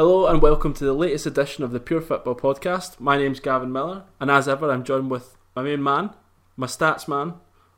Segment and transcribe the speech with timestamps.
[0.00, 2.98] Hello and welcome to the latest edition of the Pure Football Podcast.
[2.98, 6.14] My name's Gavin Miller, and as ever, I'm joined with my main man,
[6.56, 7.34] my stats man,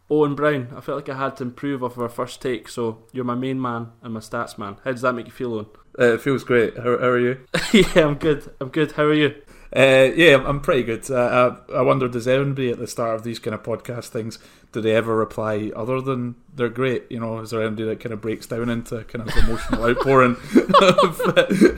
[0.09, 0.69] Owen Brown.
[0.77, 3.35] I felt like I had to improve off of our first take, so you're my
[3.35, 4.77] main man and my stats man.
[4.85, 5.67] How does that make you feel, Owen?
[5.99, 6.77] Uh, it feels great.
[6.77, 7.39] How, how are you?
[7.73, 8.51] yeah, I'm good.
[8.61, 8.93] I'm good.
[8.93, 9.35] How are you?
[9.75, 11.11] Uh, yeah, I'm pretty good.
[11.11, 14.39] Uh, I, I wonder, does anybody at the start of these kind of podcast things,
[14.71, 17.11] do they ever reply other than they're great?
[17.11, 20.37] You know, is there anybody that kind of breaks down into kind of emotional outpouring?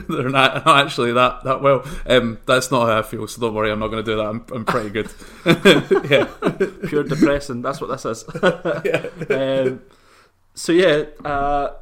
[0.09, 1.85] they're not, not, actually that that well.
[2.05, 3.71] Um, that's not how I feel, so don't worry.
[3.71, 4.25] I'm not going to do that.
[4.25, 5.09] I'm, I'm pretty good.
[6.09, 6.27] yeah,
[6.89, 7.61] pure depressing.
[7.61, 8.25] That's what this is.
[8.83, 9.35] yeah.
[9.35, 9.81] Um,
[10.53, 11.05] so yeah.
[11.23, 11.73] Uh,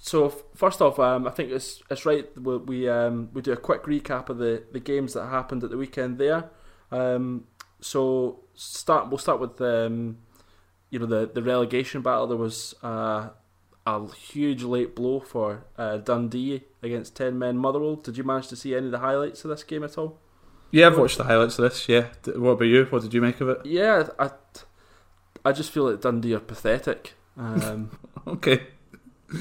[0.00, 3.56] so first off, um, I think it's it's right we we, um, we do a
[3.56, 6.50] quick recap of the, the games that happened at the weekend there.
[6.90, 7.44] Um,
[7.80, 10.18] so start we'll start with um,
[10.90, 12.26] you know the the relegation battle.
[12.26, 13.30] There was uh,
[13.86, 17.96] a huge late blow for uh, Dundee against ten men Motherwell.
[17.96, 20.18] Did you manage to see any of the highlights of this game at all?
[20.70, 21.88] Yeah, I've watched the highlights of this.
[21.88, 22.84] Yeah, what about you?
[22.86, 23.64] What did you make of it?
[23.64, 24.30] Yeah, I
[25.44, 27.14] I just feel that Dundee are pathetic.
[27.36, 28.66] Um, okay.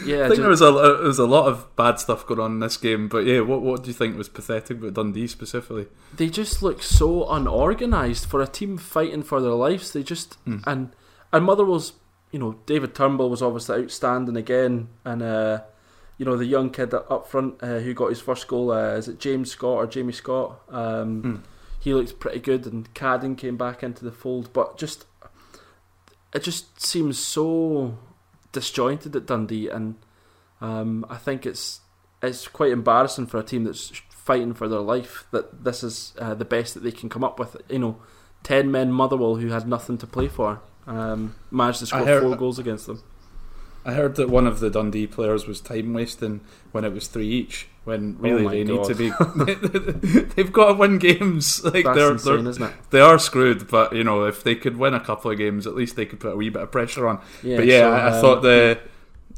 [0.05, 2.53] Yeah, I think there was a there was a lot of bad stuff going on
[2.53, 5.87] in this game, but yeah, what what do you think was pathetic about Dundee specifically?
[6.13, 9.93] They just look so unorganised for a team fighting for their lives.
[9.93, 10.61] They just mm.
[10.67, 10.93] and
[11.31, 11.93] and Motherwell's,
[12.31, 15.61] you know, David Turnbull was obviously outstanding again, and uh,
[16.17, 19.07] you know the young kid up front uh, who got his first goal uh, is
[19.07, 20.59] it James Scott or Jamie Scott?
[20.67, 21.41] Um, mm.
[21.79, 25.05] He looked pretty good, and Cadden came back into the fold, but just
[26.33, 27.97] it just seems so
[28.57, 29.95] disjointed at Dundee, and
[30.61, 31.81] um, I think it's
[32.23, 36.33] it's quite embarrassing for a team that's fighting for their life that this is uh,
[36.33, 37.55] the best that they can come up with.
[37.69, 38.01] You know,
[38.41, 42.35] ten men Motherwell who had nothing to play for um, managed to score heard, four
[42.35, 43.03] goals against them.
[43.87, 46.41] I heard that one of the Dundee players was time wasting
[46.73, 47.69] when it was three each.
[47.85, 48.89] When really oh they God.
[48.89, 51.63] need to be, they've got to win games.
[51.67, 52.73] Like That's they're, insane, they're isn't it?
[52.89, 53.69] they are screwed.
[53.69, 56.19] But you know, if they could win a couple of games, at least they could
[56.19, 57.21] put a wee bit of pressure on.
[57.41, 58.79] Yeah, but yeah, so, I, I um, thought the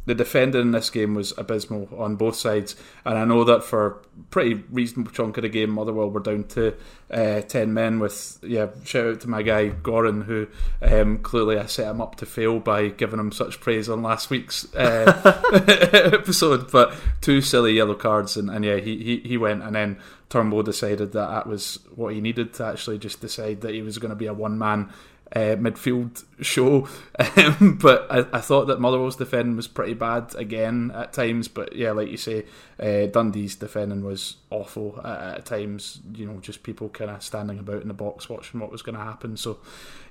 [0.06, 3.86] the defending in this game was abysmal on both sides, and I know that for
[3.86, 6.74] a pretty reasonable chunk of the game, Motherwell were down to
[7.12, 8.00] uh, ten men.
[8.00, 10.48] With yeah, shout out to my guy Gorrin, who
[10.82, 14.30] um, clearly I set him up to fail by giving him such praise on last
[14.30, 15.42] week's uh,
[16.14, 16.72] episode.
[16.72, 20.00] But two silly yellow cards, and, and yeah, he, he he went, and then
[20.30, 23.98] Turnbull decided that that was what he needed to actually just decide that he was
[23.98, 24.92] going to be a one man
[25.36, 26.88] uh, midfield show.
[27.36, 31.48] Um, but I, I, thought that Motherwell's defending was pretty bad again at times.
[31.48, 32.46] But yeah, like you say,
[32.80, 36.00] uh, Dundee's defending was awful at, at, times.
[36.14, 38.98] You know, just people kind of standing about in the box watching what was going
[38.98, 39.36] to happen.
[39.38, 39.60] So,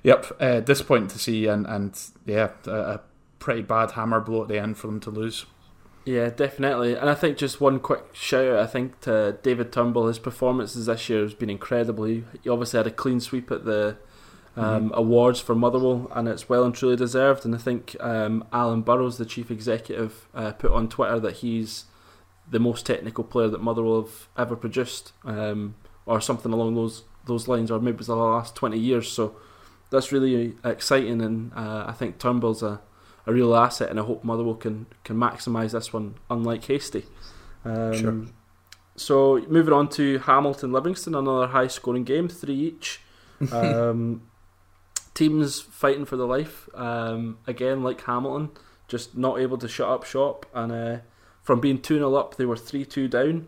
[0.03, 3.01] yep, uh, disappointing to see, and and yeah, a, a
[3.39, 5.45] pretty bad hammer blow at the end for them to lose.
[6.05, 6.95] Yeah, definitely.
[6.95, 10.07] And I think just one quick shout out, I think, to David Turnbull.
[10.07, 12.05] His performances this year has been incredible.
[12.05, 13.97] He, he obviously had a clean sweep at the
[14.59, 14.93] um, mm-hmm.
[14.93, 17.45] awards for Motherwell, and it's well and truly deserved.
[17.45, 21.85] And I think um, Alan Burrows, the chief executive, uh, put on Twitter that he's
[22.49, 25.75] the most technical player that Motherwell have ever produced, um,
[26.05, 29.09] or something along those those lines, or maybe it was the last twenty years.
[29.09, 29.37] So
[29.91, 32.81] that's really exciting, and uh, I think Turnbull's a,
[33.25, 37.05] a real asset, and I hope Motherwell can can maximise this one, unlike Hastie.
[37.63, 38.25] Um, sure.
[38.97, 43.01] So moving on to Hamilton Livingston, another high scoring game, three each.
[43.53, 44.28] Um,
[45.19, 46.69] teams fighting for their life.
[46.73, 48.51] Um, again, like Hamilton,
[48.87, 50.45] just not able to shut up shop.
[50.53, 50.97] And uh,
[51.43, 53.47] from being 2 0 up, they were 3 2 down.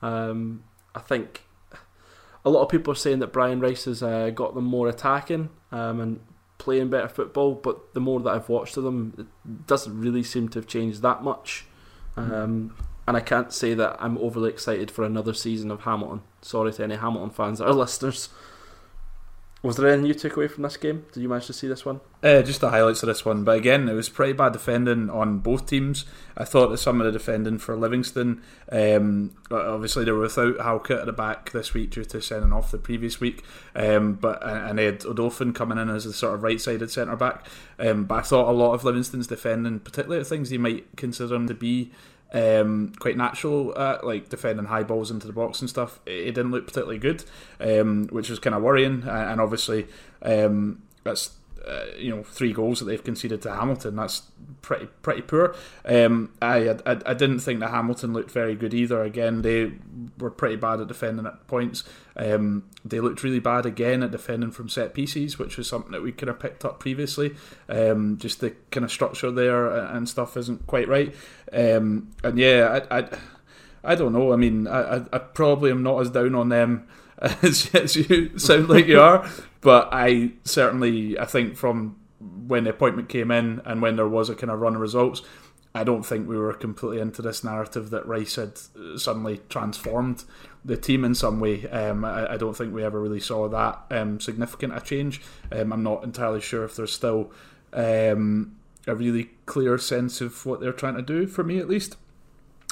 [0.00, 0.64] Um,
[0.94, 1.42] I think
[2.44, 5.50] a lot of people are saying that Brian Rice has uh, got them more attacking
[5.70, 6.20] um, and
[6.58, 10.48] playing better football, but the more that I've watched of them, it doesn't really seem
[10.50, 11.66] to have changed that much.
[12.16, 12.74] Um,
[13.06, 16.22] and I can't say that I'm overly excited for another season of Hamilton.
[16.40, 18.28] Sorry to any Hamilton fans that are listeners.
[19.62, 21.06] Was there anything you took away from this game?
[21.12, 22.00] Did you manage to see this one?
[22.20, 25.38] Uh, just the highlights of this one, but again, it was pretty bad defending on
[25.38, 26.04] both teams.
[26.36, 28.42] I thought that some of the defending for Livingston,
[28.72, 32.72] um, obviously they were without Halkett at the back this week due to sending off
[32.72, 33.44] the previous week,
[33.76, 37.46] um, but and they had Odoffin coming in as the sort of right-sided centre back.
[37.78, 41.28] Um, but I thought a lot of Livingston's defending, particularly the things you might consider
[41.28, 41.92] them to be
[42.32, 46.00] um, quite natural at like defending high balls into the box and stuff.
[46.06, 47.24] It, didn't look particularly good,
[47.60, 49.04] um, which was kind of worrying.
[49.06, 49.86] And obviously,
[50.22, 51.30] um, that's
[51.66, 53.96] uh, you know three goals that they've conceded to Hamilton.
[53.96, 54.22] That's
[54.62, 55.54] pretty pretty poor.
[55.84, 59.02] Um, I, I, I didn't think that Hamilton looked very good either.
[59.02, 59.72] Again, they
[60.18, 61.84] were pretty bad at defending at points.
[62.16, 66.02] Um, they looked really bad again at defending from set pieces, which was something that
[66.02, 67.34] we kind of picked up previously.
[67.68, 71.14] Um, just the kind of structure there and stuff isn't quite right.
[71.52, 73.08] Um, and yeah, I, I
[73.84, 74.32] I don't know.
[74.32, 76.86] I mean, I, I, I probably am not as down on them
[77.18, 79.28] as, as you sound like you are,
[79.62, 81.96] but I certainly I think from
[82.46, 85.22] when the appointment came in and when there was a kind of run of results,
[85.74, 88.58] I don't think we were completely into this narrative that Rice had
[88.96, 90.24] suddenly transformed
[90.64, 91.66] the team in some way.
[91.68, 95.22] Um, I, I, don't think we ever really saw that um, significant a change.
[95.50, 97.32] Um, I'm not entirely sure if there's still
[97.72, 98.56] um,
[98.86, 101.96] a really clear sense of what they're trying to do, for me at least.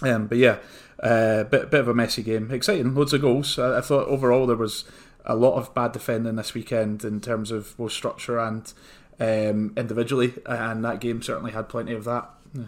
[0.02, 0.58] Um, but yeah,
[1.02, 2.50] uh, bit bit of a messy game.
[2.50, 3.58] Exciting, loads of goals.
[3.58, 4.84] I, I, thought overall there was
[5.30, 8.72] a lot of bad defending this weekend in terms of both structure and
[9.20, 12.28] um, individually, and that game certainly had plenty of that.
[12.52, 12.64] Yeah.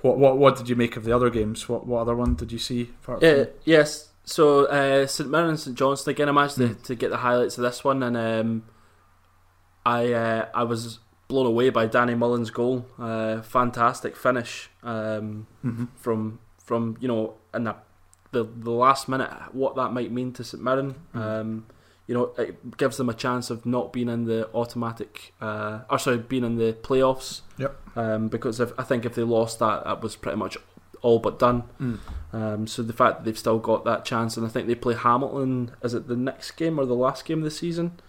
[0.00, 1.68] What what what did you make of the other games?
[1.68, 2.90] What what other one did you see?
[3.20, 4.10] Yeah, yes.
[4.22, 6.28] So uh, St Mirren and St Johnstone again.
[6.28, 6.68] I managed mm.
[6.68, 6.82] to, hmm.
[6.82, 8.64] to, get the highlights of this one, and um,
[9.84, 12.86] I uh, I was blown away by Danny Mullins' goal.
[12.96, 15.86] Uh, fantastic finish um, mm-hmm.
[15.96, 17.74] from from you know in the,
[18.32, 19.30] the, the last minute.
[19.52, 20.94] What that might mean to St Mirren.
[21.14, 21.18] Mm-hmm.
[21.18, 21.66] Um,
[22.06, 25.96] you know, it gives them a chance of not being in the automatic, uh, or
[25.96, 27.42] sorry, being in the playoffs.
[27.56, 27.76] Yep.
[27.96, 30.56] Um, because if, I think if they lost that, that was pretty much
[31.02, 31.64] all but done.
[31.80, 31.98] Mm.
[32.32, 34.94] Um, so the fact that they've still got that chance, and I think they play
[34.94, 35.70] Hamilton.
[35.82, 38.00] Is it the next game or the last game of the season?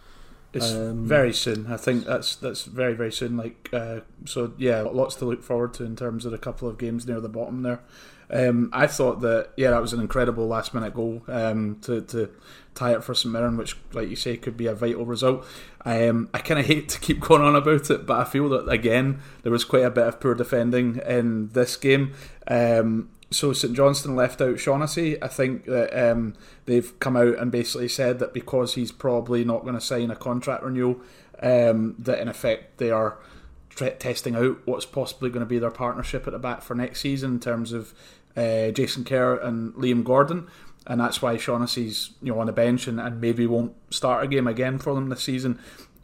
[0.54, 1.72] It's um, very soon.
[1.72, 3.38] I think that's that's very very soon.
[3.38, 6.78] Like uh, so, yeah, lots to look forward to in terms of a couple of
[6.78, 7.80] games near the bottom there.
[8.30, 12.30] Um, I thought that yeah, that was an incredible last minute goal um, to to
[12.76, 15.46] tie it for St Mirren, which, like you say, could be a vital result.
[15.86, 18.68] Um, I kind of hate to keep going on about it, but I feel that
[18.70, 22.14] again there was quite a bit of poor defending in this game.
[22.48, 25.22] Um, so St Johnstone left out Shaughnessy.
[25.22, 26.36] I think that um,
[26.66, 30.16] they've come out and basically said that because he's probably not going to sign a
[30.16, 31.00] contract renewal,
[31.42, 33.18] um, that in effect they are
[34.00, 37.32] testing out what's possibly going to be their partnership at the back for next season
[37.32, 37.94] in terms of
[38.36, 40.48] uh, Jason Kerr and Liam Gordon
[40.88, 44.28] and that's why Shaughnessy's you know on the bench and, and maybe won't start a
[44.28, 45.60] game again for them this season.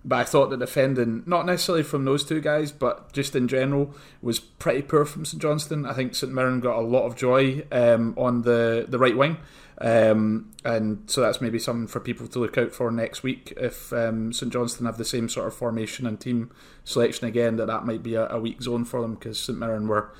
[0.07, 3.94] But I thought the defending, not necessarily from those two guys, but just in general,
[4.21, 5.86] was pretty poor from St Johnstone.
[5.86, 9.36] I think St Mirren got a lot of joy um, on the, the right wing.
[9.80, 13.51] Um, and so that's maybe something for people to look out for next week.
[13.57, 16.51] If um, St Johnstone have the same sort of formation and team
[16.86, 19.89] selection again, that that might be a, a weak zone for them because St Mirren
[19.89, 20.13] were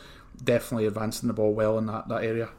[0.44, 2.50] definitely advancing the ball well in that, that area.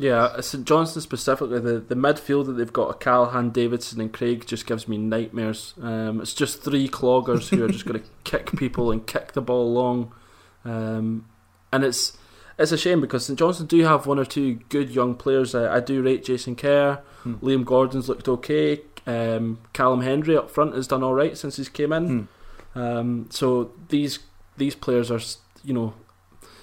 [0.00, 4.46] Yeah, uh, St Johnstone specifically, the, the midfield that they've got, Callaghan, Davidson, and Craig,
[4.46, 5.74] just gives me nightmares.
[5.82, 9.42] Um, it's just three cloggers who are just going to kick people and kick the
[9.42, 10.14] ball long,
[10.64, 11.26] um,
[11.70, 12.16] and it's
[12.58, 15.54] it's a shame because St Johnstone do have one or two good young players.
[15.54, 17.34] I, I do rate Jason Kerr, hmm.
[17.34, 18.80] Liam Gordon's looked okay.
[19.06, 22.28] Um, Callum Hendry up front has done all right since he's came in.
[22.74, 22.80] Hmm.
[22.80, 24.20] Um, so these
[24.56, 25.20] these players are
[25.62, 25.92] you know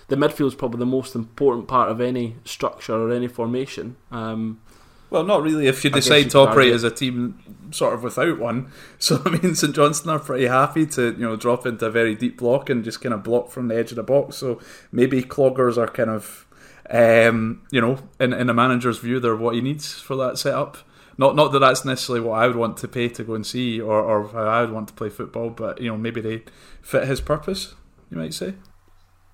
[0.07, 3.97] the midfield is probably the most important part of any structure or any formation.
[4.11, 4.61] Um,
[5.09, 7.39] well, not really if you decide you to operate as a team
[7.71, 8.71] sort of without one.
[8.99, 12.15] So I mean, St Johnstone are pretty happy to you know drop into a very
[12.15, 14.37] deep block and just kind of block from the edge of the box.
[14.37, 14.59] So
[14.91, 16.45] maybe cloggers are kind of
[16.89, 20.77] um, you know in in a manager's view they're what he needs for that setup.
[21.17, 23.79] Not not that that's necessarily what I would want to pay to go and see
[23.79, 26.43] or or how I would want to play football, but you know maybe they
[26.81, 27.75] fit his purpose.
[28.09, 28.55] You might say.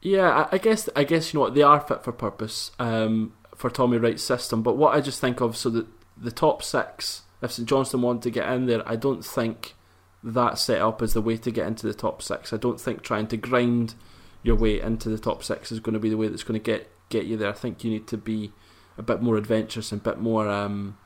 [0.04, 3.70] Yeah, I, guess I guess you know what they are fit for purpose um, for
[3.70, 4.62] Tommy Wright's system.
[4.62, 8.22] But what I just think of so that the top six, if St Johnstone want
[8.24, 9.76] to get in there, I don't think
[10.22, 12.52] that set up is the way to get into the top six.
[12.52, 13.96] I don't think trying to grind
[14.44, 16.64] your way into the top six is going to be the way that's going to
[16.64, 17.50] get get you there.
[17.50, 18.52] I think you need to be
[18.98, 20.98] a bit more adventurous and a bit more um,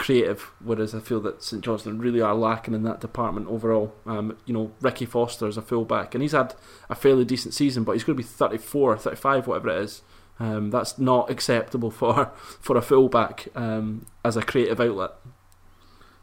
[0.00, 3.94] creative, whereas I feel that St Johnstone really are lacking in that department overall.
[4.06, 6.54] Um, you know, Ricky Foster is a fullback, and he's had
[6.88, 10.02] a fairly decent season, but he's going to be 34, 35, whatever it is.
[10.40, 15.10] Um, that's not acceptable for for a fullback um, as a creative outlet.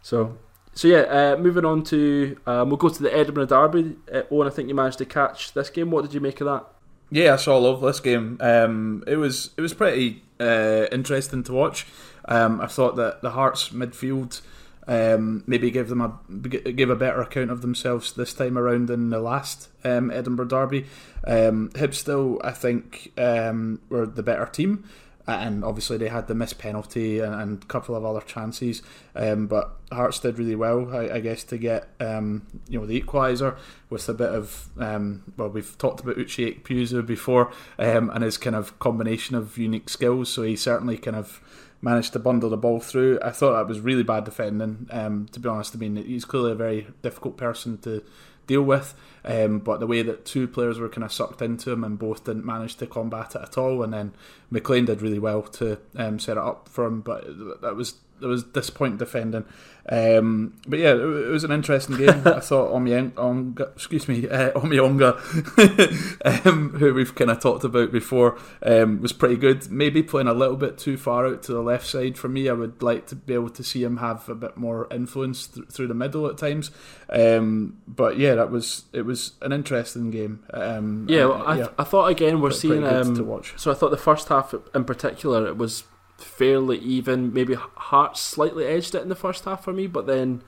[0.02, 0.40] So,
[0.74, 3.96] so yeah, uh, moving on to um, we'll go to the Edinburgh Derby.
[4.12, 5.92] Uh, Owen, I think you managed to catch this game.
[5.92, 6.66] What did you make of that?
[7.12, 8.38] Yeah, I saw all of this game.
[8.42, 11.86] Um, it was it was pretty uh, interesting to watch.
[12.28, 14.42] Um, I thought that the Hearts midfield
[14.88, 19.10] um, maybe give them a give a better account of themselves this time around than
[19.10, 20.86] the last um, Edinburgh derby.
[21.26, 24.86] Um, Hibs still, I think, um, were the better team,
[25.28, 28.82] and obviously they had the missed penalty and, and a couple of other chances.
[29.14, 33.02] Um, but Hearts did really well, I, I guess, to get um, you know the
[33.02, 33.58] equaliser
[33.90, 38.80] with a bit of well, we've talked about Uche Ikpeazu before, and his kind of
[38.80, 40.30] combination of unique skills.
[40.30, 41.42] So he certainly kind of
[41.82, 43.20] managed to bundle the ball through.
[43.22, 44.88] I thought that was really bad defending.
[44.92, 48.04] Um, to be honest, I mean he's clearly a very difficult person to
[48.48, 48.96] deal with.
[49.24, 52.24] Um, but the way that two players were kind of sucked into him and both
[52.24, 54.14] didn't manage to combat it at all, and then
[54.50, 57.26] McLean did really well to um, set it up for him, but
[57.62, 59.46] that was there was disappointing defending.
[59.90, 62.10] Um, but yeah, it, it, was an interesting game.
[62.26, 68.38] I thought Omeonga, excuse me, uh, Omeonga, um, who we've kind of talked about before,
[68.64, 69.72] um, was pretty good.
[69.72, 72.50] Maybe playing a little bit too far out to the left side for me.
[72.50, 75.70] I would like to be able to see him have a bit more influence th-
[75.70, 76.70] through the middle at times.
[77.10, 80.44] Um, but yeah, that was it was an interesting game.
[80.54, 83.54] Um, yeah, well, I, th- I thought again we're seeing um, to watch.
[83.56, 85.86] So I thought the first half in particular it was
[86.18, 87.34] fairly even.
[87.34, 90.42] Maybe Hearts slightly edged it in the first half for me, but then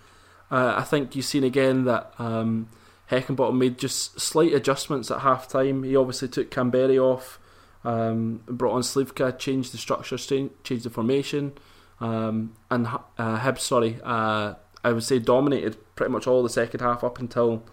[0.51, 2.69] uh, I think you've seen again that um,
[3.11, 5.83] Heckingbottom made just slight adjustments at half time.
[5.83, 7.39] He obviously took Kamberi off,
[7.83, 11.53] um, brought on Slivka, changed the structure, changed the formation,
[11.99, 17.03] um, and uh, sorry, uh, I would say dominated pretty much all the second half
[17.03, 17.63] up until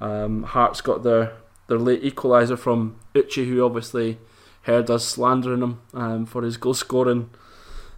[0.00, 1.32] um, Hearts got their
[1.66, 4.18] their late equaliser from Uche, who obviously
[4.62, 7.30] heard us slandering him um, for his goal scoring.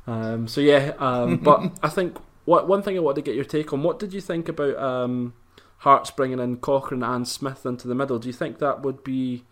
[0.07, 3.45] Um, so yeah, um, but I think what one thing I wanted to get your
[3.45, 3.83] take on.
[3.83, 5.35] What did you think about um,
[5.78, 8.19] Hearts bringing in Cochrane and Smith into the middle?
[8.19, 9.45] Do you think that would be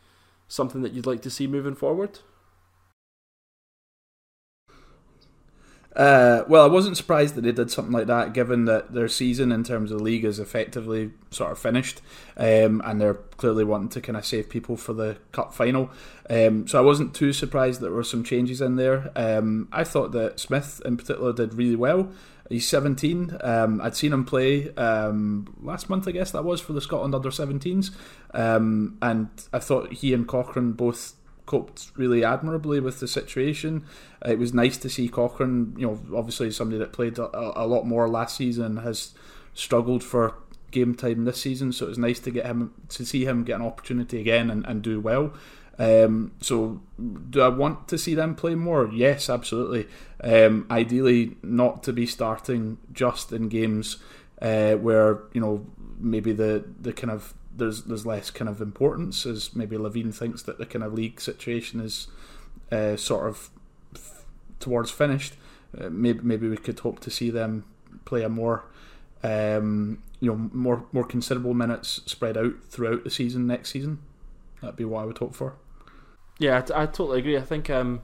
[0.48, 2.20] something that you'd like to see moving forward?
[5.94, 9.50] Uh, well, I wasn't surprised that they did something like that, given that their season
[9.50, 12.00] in terms of the league is effectively sort of finished,
[12.36, 15.90] um, and they're clearly wanting to kind of save people for the cup final.
[16.28, 19.10] Um, so I wasn't too surprised that there were some changes in there.
[19.16, 22.12] Um, I thought that Smith, in particular, did really well.
[22.48, 23.38] He's 17.
[23.42, 27.14] Um, I'd seen him play um, last month, I guess that was for the Scotland
[27.14, 27.90] under 17s,
[28.32, 31.14] um, and I thought he and Cochrane both
[31.50, 33.84] coped really admirably with the situation.
[34.24, 37.66] Uh, it was nice to see Cochrane, you know, obviously somebody that played a, a,
[37.66, 39.14] lot more last season has
[39.52, 40.34] struggled for
[40.70, 43.56] game time this season, so it was nice to get him to see him get
[43.56, 45.32] an opportunity again and, and do well.
[45.76, 46.80] Um, so,
[47.30, 48.88] do I want to see them play more?
[48.92, 49.88] Yes, absolutely.
[50.22, 53.96] Um, ideally, not to be starting just in games
[54.40, 55.66] uh, where you know
[55.98, 60.42] maybe the the kind of there's there's less kind of importance as maybe Levein thinks
[60.42, 62.08] that the kind of league situation is
[62.72, 63.50] uh, sort of
[63.94, 64.24] f-
[64.58, 65.34] towards finished.
[65.78, 67.64] Uh, maybe maybe we could hope to see them
[68.04, 68.64] play a more
[69.22, 74.00] um, you know more more considerable minutes spread out throughout the season next season.
[74.60, 75.54] That'd be what I would hope for.
[76.38, 77.36] Yeah, I, t- I totally agree.
[77.36, 78.00] I think um,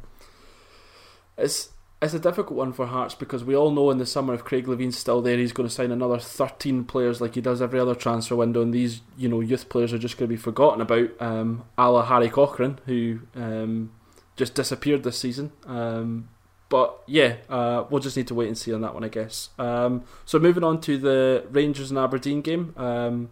[1.37, 1.71] it's
[2.07, 4.67] it's a difficult one for Hearts because we all know in the summer if Craig
[4.67, 7.95] Levein's still there, he's going to sign another 13 players like he does every other
[7.95, 11.11] transfer window, and these you know youth players are just going to be forgotten about.
[11.21, 13.93] Um, a la Harry Cochrane, who um,
[14.37, 15.53] just disappeared this season.
[15.67, 16.29] Um,
[16.69, 19.51] but yeah, uh, we'll just need to wait and see on that one, I guess.
[19.59, 22.75] Um, so moving on to the Rangers and Aberdeen game.
[22.77, 23.31] Um,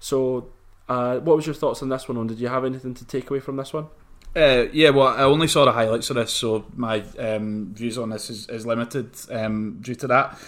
[0.00, 0.50] so,
[0.88, 2.18] uh, what was your thoughts on this one?
[2.18, 3.86] On did you have anything to take away from this one?
[4.36, 8.10] Uh, yeah, well, I only saw the highlights of this, so my um, views on
[8.10, 10.38] this is, is limited um, due to that.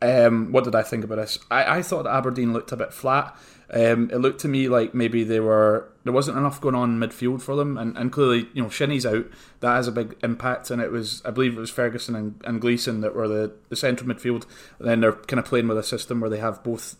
[0.00, 1.38] Um, what did I think about this?
[1.50, 3.36] I, I thought Aberdeen looked a bit flat.
[3.70, 7.40] Um, it looked to me like maybe they were there wasn't enough going on midfield
[7.40, 9.26] for them, and, and clearly you know Shinnie's out.
[9.60, 12.60] That has a big impact, and it was I believe it was Ferguson and, and
[12.60, 14.44] Gleeson that were the, the central midfield.
[14.78, 16.96] And then they're kind of playing with a system where they have both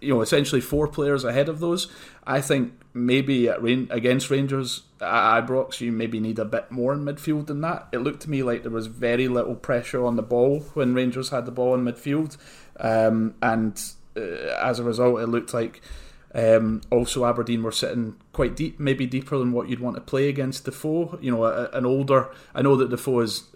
[0.00, 1.88] you know, essentially four players ahead of those.
[2.26, 7.04] I think maybe Rain- against Rangers at Ibrox, you maybe need a bit more in
[7.04, 7.88] midfield than that.
[7.92, 11.30] It looked to me like there was very little pressure on the ball when Rangers
[11.30, 12.36] had the ball in midfield,
[12.78, 13.80] um, and
[14.16, 15.80] uh, as a result, it looked like.
[16.32, 20.28] Um, also, Aberdeen were sitting quite deep, maybe deeper than what you'd want to play
[20.28, 21.18] against Defoe.
[21.20, 22.30] You know, a, an older.
[22.54, 23.48] I know that Defoe is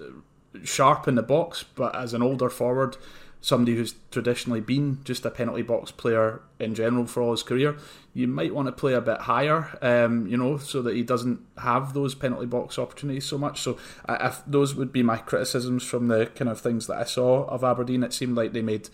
[0.64, 2.96] sharp in the box, but as an older forward,
[3.44, 7.76] somebody who's traditionally been just a penalty box player in general for all his career,
[8.14, 11.38] you might want to play a bit higher, um, you know, so that he doesn't
[11.58, 13.60] have those penalty box opportunities so much.
[13.60, 17.04] So I, I, those would be my criticisms from the kind of things that I
[17.04, 18.02] saw of Aberdeen.
[18.02, 18.88] It seemed like they made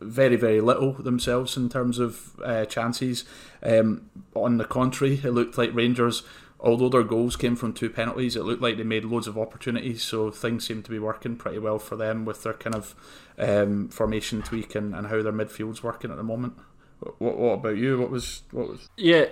[0.00, 3.24] very very little themselves in terms of uh, chances.
[3.62, 6.24] Um, on the contrary, it looked like Rangers
[6.60, 10.02] although their goals came from two penalties, it looked like they made loads of opportunities.
[10.02, 12.94] So things seem to be working pretty well for them with their kind of
[13.38, 16.54] um, formation tweak and, and how their midfield's working at the moment.
[17.00, 17.98] What, what about you?
[17.98, 18.88] What was what was?
[18.96, 19.26] Yeah,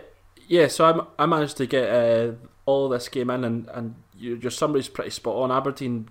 [0.47, 0.69] yeah.
[0.69, 2.33] So I, I managed to get uh,
[2.65, 5.51] all this game in, and and your somebody's pretty spot on.
[5.51, 6.09] Aberdeen,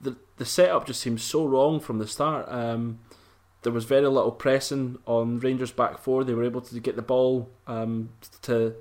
[0.00, 2.46] the the setup just seems so wrong from the start.
[2.48, 3.00] Um,
[3.62, 6.22] there was very little pressing on Rangers back four.
[6.22, 8.10] They were able to get the ball um,
[8.42, 8.76] to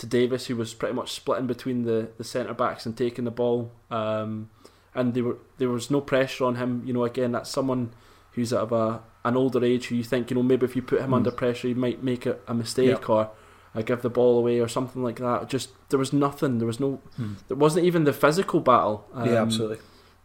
[0.00, 3.30] to Davis, who was pretty much splitting between the, the centre backs and taking the
[3.30, 3.70] ball.
[3.90, 4.50] Um,
[4.94, 6.82] and there were there was no pressure on him.
[6.84, 7.92] You know, again, that's someone
[8.32, 11.00] who's at a an older age who you think you know maybe if you put
[11.00, 11.16] him mm.
[11.16, 13.08] under pressure he might make a, a mistake yep.
[13.10, 13.30] or
[13.74, 15.48] uh, give the ball away or something like that.
[15.48, 16.58] Just there was nothing.
[16.58, 17.00] There was no.
[17.18, 17.36] Mm.
[17.48, 19.06] There wasn't even the physical battle.
[19.12, 19.78] Um, yeah, absolutely.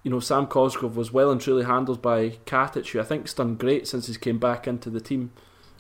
[0.04, 3.56] You know, Sam Cosgrove was well and truly handled by Katic, who I think's done
[3.56, 5.32] great since he's came back into the team.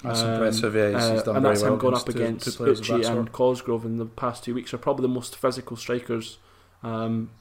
[0.05, 0.89] That's um, impressive, yeah.
[0.89, 4.05] He's, uh, done and that's well him going up against Uche and Cosgrove in the
[4.05, 6.37] past two weeks are probably the most physical strikers.
[6.83, 7.31] Um,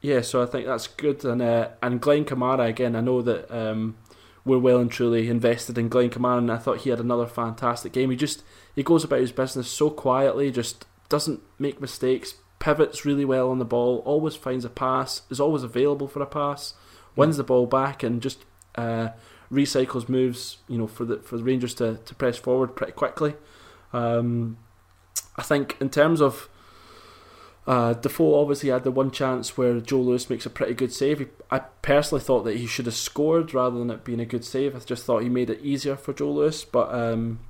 [0.00, 1.24] yeah, so I think that's good.
[1.24, 2.96] And uh, and Glenn Kamara again.
[2.96, 3.96] I know that um,
[4.44, 7.92] we're well and truly invested in Glenn Kamara, and I thought he had another fantastic
[7.92, 8.10] game.
[8.10, 8.42] He just
[8.74, 13.58] he goes about his business so quietly, just doesn't make mistakes, pivots really well on
[13.58, 16.74] the ball, always finds a pass, is always available for a pass,
[17.14, 18.44] wins the ball back, and just
[18.76, 19.08] uh,
[19.50, 20.58] recycles moves.
[20.68, 23.34] You know, for the for the Rangers to to press forward pretty quickly.
[23.92, 24.58] Um,
[25.36, 26.48] I think in terms of
[27.66, 31.18] uh, Defoe obviously had the one chance where Joe Lewis makes a pretty good save.
[31.18, 34.44] He, I personally thought that he should have scored rather than it being a good
[34.44, 34.76] save.
[34.76, 37.40] I just thought he made it easier for Joe Lewis, but um,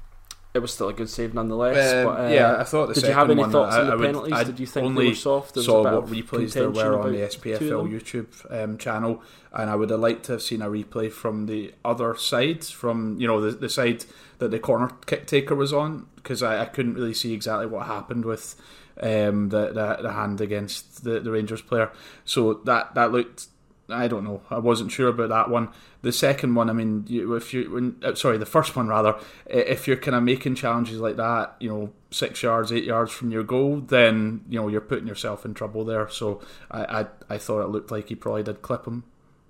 [0.56, 1.94] it was still a good save nonetheless.
[1.94, 2.94] Um, but, uh, yeah, I thought.
[2.94, 4.32] did you have any thoughts on the I penalties?
[4.34, 5.54] Would, did you think they were soft?
[5.54, 9.22] There saw what replays there were on the SPFL YouTube um, channel,
[9.52, 13.18] and I would have liked to have seen a replay from the other side, from
[13.20, 14.04] you know the, the side
[14.38, 17.86] that the corner kick taker was on, because I, I couldn't really see exactly what
[17.86, 18.56] happened with
[19.00, 21.90] um, the, the, the hand against the, the Rangers player.
[22.24, 23.46] So that that looked.
[23.88, 24.42] I don't know.
[24.50, 25.68] I wasn't sure about that one.
[26.02, 29.16] The second one, I mean, if you, when, uh, sorry, the first one rather,
[29.46, 33.30] if you're kind of making challenges like that, you know, six yards, eight yards from
[33.30, 36.08] your goal, then you know you're putting yourself in trouble there.
[36.08, 36.40] So
[36.70, 39.04] I, I, I thought it looked like he probably did clip him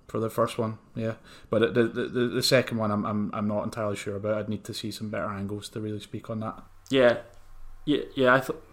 [0.07, 1.15] for the first one, yeah.
[1.49, 4.37] But the, the, the second one, I'm, I'm I'm not entirely sure about.
[4.37, 6.63] I'd need to see some better angles to really speak on that.
[6.89, 7.17] Yeah,
[7.85, 8.33] yeah, yeah.
[8.35, 8.63] I thought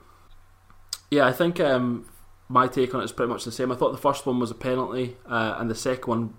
[1.11, 2.07] yeah, I think um,
[2.55, 3.73] my take on it is pretty much the same.
[3.73, 6.35] I thought the first one was a penalty, uh, and the second one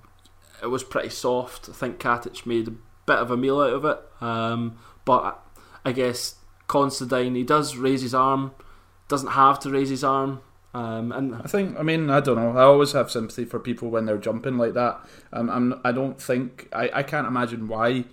[0.63, 1.67] it was pretty soft.
[1.67, 2.74] I think Katic made a
[3.05, 5.45] bit of a meal out of it, um, but
[5.84, 6.36] I guess
[6.67, 8.53] Considine he does raise his arm,
[9.10, 10.41] doesn't have to raise his arm.
[10.74, 12.57] Um, and I think, I mean, I don't know.
[12.57, 15.00] I always have sympathy for people when they're jumping like that.
[15.34, 18.06] Um, I'm, I don't think I, I can't imagine why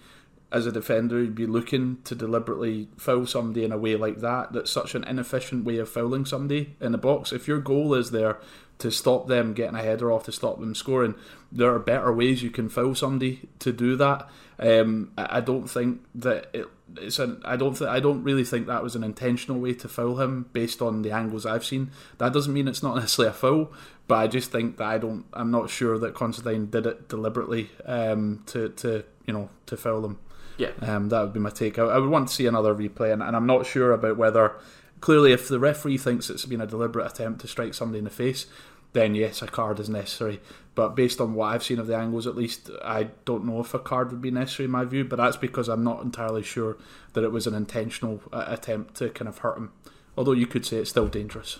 [0.52, 4.52] as a defender, you'd be looking to deliberately foul somebody in a way like that.
[4.52, 7.32] That's such an inefficient way of fouling somebody in the box.
[7.32, 8.38] If your goal is there
[8.78, 11.14] to stop them getting a header off, to stop them scoring,
[11.50, 14.28] there are better ways you can foul somebody to do that.
[14.58, 16.66] Um, I don't think that it,
[16.98, 17.40] it's an.
[17.44, 17.74] I don't.
[17.74, 21.00] Th- I don't really think that was an intentional way to foul him based on
[21.00, 21.90] the angles I've seen.
[22.18, 23.72] That doesn't mean it's not necessarily a foul,
[24.06, 25.24] but I just think that I don't.
[25.32, 30.02] I'm not sure that Considine did it deliberately um, to to you know to foul
[30.02, 30.18] them.
[30.62, 31.78] Yeah, um, that would be my take.
[31.78, 34.52] I, I, would want to see another replay, and, and, I'm not sure about whether.
[35.00, 38.10] Clearly, if the referee thinks it's been a deliberate attempt to strike somebody in the
[38.10, 38.46] face,
[38.92, 40.40] then yes, a card is necessary.
[40.76, 43.74] But based on what I've seen of the angles, at least, I don't know if
[43.74, 45.04] a card would be necessary in my view.
[45.04, 46.76] But that's because I'm not entirely sure
[47.14, 49.72] that it was an intentional uh, attempt to kind of hurt him.
[50.16, 51.58] Although you could say it's still dangerous.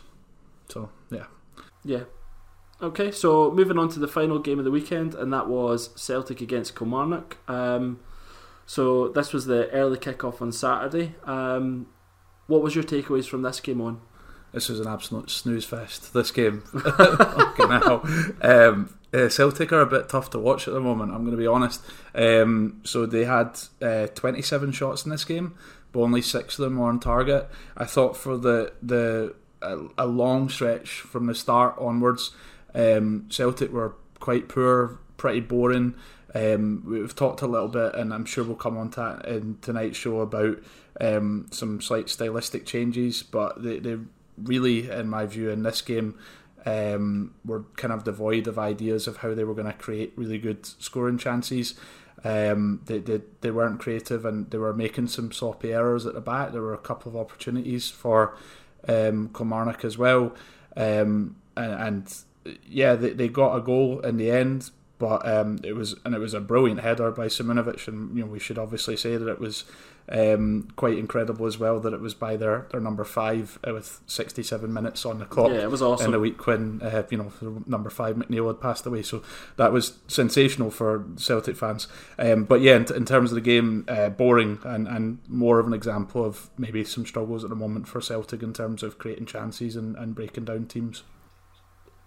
[0.68, 1.26] So yeah,
[1.84, 2.04] yeah.
[2.80, 6.40] Okay, so moving on to the final game of the weekend, and that was Celtic
[6.40, 7.38] against Kilmarnock.
[7.48, 8.00] Um,
[8.72, 11.14] so this was the early kickoff on Saturday.
[11.24, 11.88] Um,
[12.46, 14.00] what was your takeaways from this game on?
[14.50, 16.14] This was an absolute snooze fest.
[16.14, 16.64] This game,
[18.40, 21.12] um, uh, Celtic are a bit tough to watch at the moment.
[21.12, 21.82] I'm going to be honest.
[22.14, 25.54] Um, so they had uh, 27 shots in this game,
[25.92, 27.50] but only six of them were on target.
[27.76, 32.30] I thought for the the a, a long stretch from the start onwards,
[32.74, 35.94] um, Celtic were quite poor, pretty boring.
[36.34, 39.98] Um, we've talked a little bit, and I'm sure we'll come on to in tonight's
[39.98, 40.58] show about
[41.00, 43.98] um, some slight stylistic changes, but they, they
[44.36, 46.18] really, in my view, in this game,
[46.64, 50.38] um, were kind of devoid of ideas of how they were going to create really
[50.38, 51.74] good scoring chances.
[52.24, 56.20] Um, they, they they weren't creative and they were making some sloppy errors at the
[56.20, 56.52] back.
[56.52, 58.36] There were a couple of opportunities for
[58.86, 60.32] um, Kilmarnock as well,
[60.76, 62.14] um, and, and
[62.64, 64.70] yeah, they, they got a goal in the end,
[65.02, 68.30] but um, it was and it was a brilliant header by Simunovic, and you know
[68.30, 69.64] we should obviously say that it was
[70.08, 74.00] um, quite incredible as well that it was by their, their number five uh, with
[74.06, 75.50] 67 minutes on the clock.
[75.50, 76.06] Yeah, it was awesome.
[76.06, 77.32] In the week when uh, you know
[77.66, 79.24] number five McNeill had passed away, so
[79.56, 81.88] that was sensational for Celtic fans.
[82.16, 85.66] Um, but yeah, in, in, terms of the game, uh, boring and, and more of
[85.66, 89.26] an example of maybe some struggles at the moment for Celtic in terms of creating
[89.26, 91.02] chances and, and breaking down teams.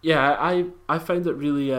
[0.02, 1.74] Yeah, I I found it really.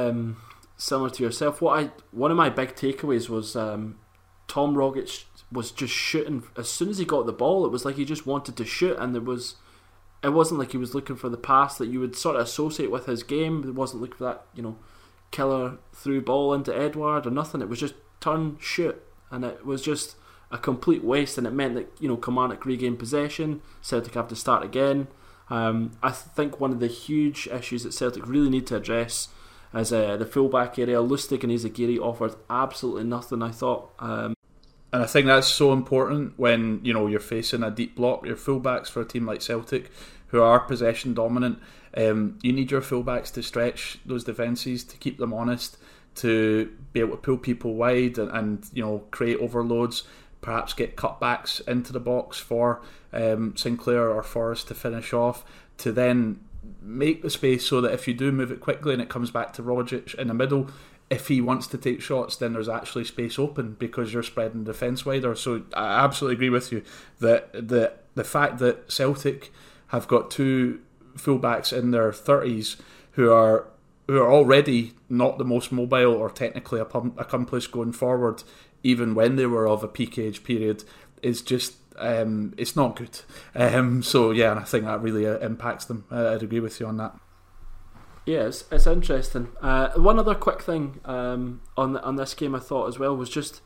[0.77, 1.63] Similar to yourself.
[1.63, 3.99] What I one of my big takeaways was um,
[4.47, 7.65] Tom Rogic was just shooting as soon as he got the ball.
[7.65, 9.57] It was like he just wanted to shoot, and there was.
[10.23, 12.91] It wasn't like he was looking for the pass that you would sort of associate
[12.91, 13.63] with his game.
[13.69, 14.77] It wasn't looking for that, you know,
[15.31, 17.61] killer through ball into Edouard or nothing.
[17.61, 20.17] It was just turn, shoot, and it was just
[20.51, 21.39] a complete waste.
[21.39, 23.63] And it meant that you know Kilmarnock regained possession.
[23.83, 25.09] Celtic have to start again.
[25.49, 29.29] Um, I think one of the huge issues that Celtic really need to address
[29.77, 30.99] is uh, the fullback area.
[30.99, 33.43] Lustig and Izaguirre offered absolutely nothing.
[33.43, 33.93] I thought.
[33.99, 34.35] Um,
[34.93, 38.25] and I think that's so important when you know you're facing a deep block.
[38.25, 39.91] Your fullbacks for a team like Celtic,
[40.29, 41.59] who are possession dominant,
[41.97, 45.79] um, you need your fullbacks to stretch those defences to keep them honest,
[46.17, 50.05] to be able to pull people wide and, and you know create overloads.
[50.43, 52.81] Perhaps get cutbacks into the box for
[53.13, 55.45] um, Sinclair or Forrest to finish off.
[55.79, 56.41] To then
[56.81, 59.53] make the space so that if you do move it quickly and it comes back
[59.55, 60.69] to Rogic in the middle,
[61.09, 65.07] if he wants to take shots, then there's actually space open because you're spreading defence
[65.07, 65.35] wider.
[65.35, 66.83] So I absolutely agree with you
[67.21, 69.53] that the the fact that Celtic
[69.89, 70.81] have got two
[71.17, 72.77] fullbacks in their thirties
[73.13, 73.69] who are
[74.09, 78.43] who are already not the most mobile or technically accomplished going forward,
[78.83, 80.85] even when they were of a peak age period,
[81.23, 83.21] is just um, it's not good.
[83.55, 86.05] Um, so yeah, and I think that really uh, impacts them.
[86.11, 87.19] Uh, I'd agree with you on that.
[88.25, 89.49] Yeah, it's, it's interesting.
[89.63, 93.17] Uh, one other quick thing um, on the, on this game I thought as well
[93.17, 93.61] was just,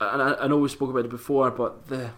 [0.00, 2.10] and I, I know we spoke about it before, but the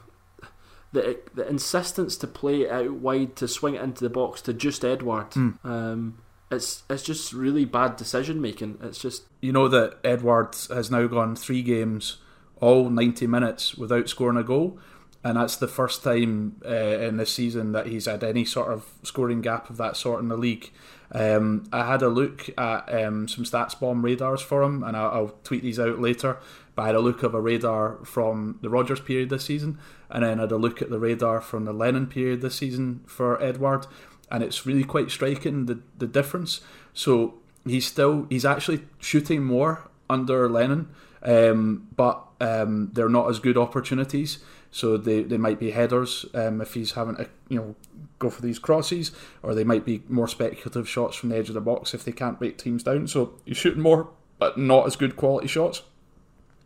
[0.93, 4.85] the the insistence to play out wide to swing it into the box to just
[4.85, 5.31] Edouard.
[5.33, 5.65] Mm.
[5.65, 8.79] Um, it's it's just really bad decision making.
[8.83, 12.19] It's just you know that Edouard has now gone three games,
[12.61, 14.79] all ninety minutes without scoring a goal,
[15.25, 18.87] and that's the first time uh, in this season that he's had any sort of
[19.03, 20.71] scoring gap of that sort in the league.
[21.12, 25.35] Um, I had a look at um, some StatsBomb radars for him, and I'll, I'll,
[25.45, 26.38] tweet these out later.
[26.75, 29.79] But I had a look of a radar from the Rodgers period this season,
[30.11, 33.03] and then I had a look at the radar from the Lennon period this season
[33.07, 33.87] for Edouard,
[34.31, 36.61] and it's really quite striking the the difference.
[36.92, 40.88] So he's still he's actually shooting more under Lennon,
[41.22, 44.38] um, but um, they're not as good opportunities.
[44.70, 47.74] So they, they might be headers um, if he's having to you know
[48.18, 51.55] go for these crosses, or they might be more speculative shots from the edge of
[51.55, 53.07] the box if they can't break teams down.
[53.07, 55.83] So he's shooting more, but not as good quality shots.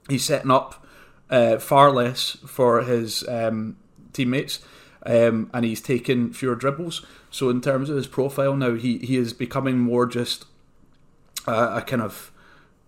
[0.08, 0.84] He's setting up
[1.28, 3.76] uh, far less for his um,
[4.12, 4.60] teammates.
[5.06, 7.06] Um, and he's taken fewer dribbles.
[7.30, 10.44] So in terms of his profile now, he, he is becoming more just
[11.46, 12.30] a, a kind of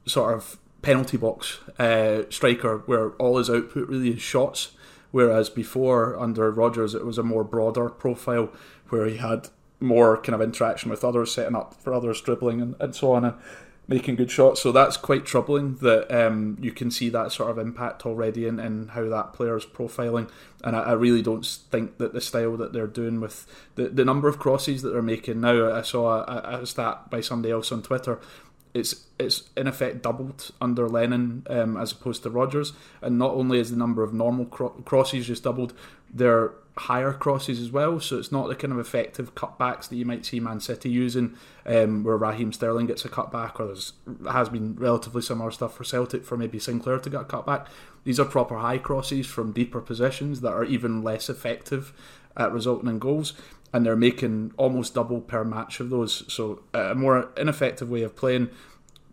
[0.04, 4.72] sort of penalty box uh, striker where all his output really is shots.
[5.12, 8.50] Whereas before, under Rodgers, it was a more broader profile
[8.88, 12.74] where he had more kind of interaction with others, setting up for others, dribbling and,
[12.80, 13.34] and so on, and
[13.88, 14.62] making good shots.
[14.62, 18.58] So that's quite troubling that um, you can see that sort of impact already in,
[18.58, 20.30] in how that player is profiling.
[20.64, 24.04] And I, I, really don't think that the style that they're doing with the, the
[24.04, 27.72] number of crosses that they're making now, I saw a, a stat by somebody else
[27.72, 28.20] on Twitter
[28.74, 33.58] it's it's in effect doubled under Lennon um, as opposed to Rodgers, and not only
[33.58, 35.74] is the number of normal cro- crosses just doubled,
[36.12, 38.00] they're higher crosses as well.
[38.00, 41.36] So it's not the kind of effective cutbacks that you might see Man City using,
[41.66, 43.92] um, where Raheem Sterling gets a cutback, or there's
[44.30, 47.66] has been relatively similar stuff for Celtic for maybe Sinclair to get a cutback.
[48.04, 51.92] These are proper high crosses from deeper positions that are even less effective
[52.36, 53.34] at resulting in goals
[53.72, 56.24] and they're making almost double per match of those.
[56.32, 58.50] So uh, a more ineffective way of playing.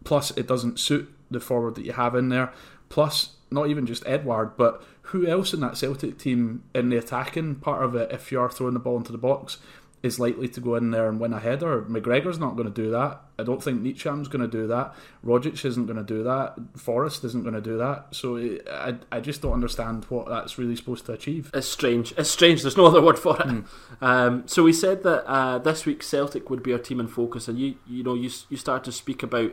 [0.03, 2.51] Plus, it doesn't suit the forward that you have in there.
[2.89, 7.55] Plus, not even just Edouard, but who else in that Celtic team in the attacking
[7.55, 9.57] part of it, if you are throwing the ball into the box,
[10.01, 11.81] is likely to go in there and win a header.
[11.81, 13.19] McGregor's not going to do that.
[13.37, 14.93] I don't think Ntcham's going to do that.
[15.25, 16.55] Rogic isn't going to do that.
[16.77, 18.07] Forrest isn't going to do that.
[18.11, 18.37] So
[18.71, 21.51] I, I just don't understand what that's really supposed to achieve.
[21.53, 22.13] It's strange.
[22.17, 22.61] It's strange.
[22.61, 23.47] There's no other word for it.
[23.47, 23.65] Mm.
[24.01, 27.47] Um, so we said that uh, this week Celtic would be our team in focus,
[27.47, 29.51] and you you know you you start to speak about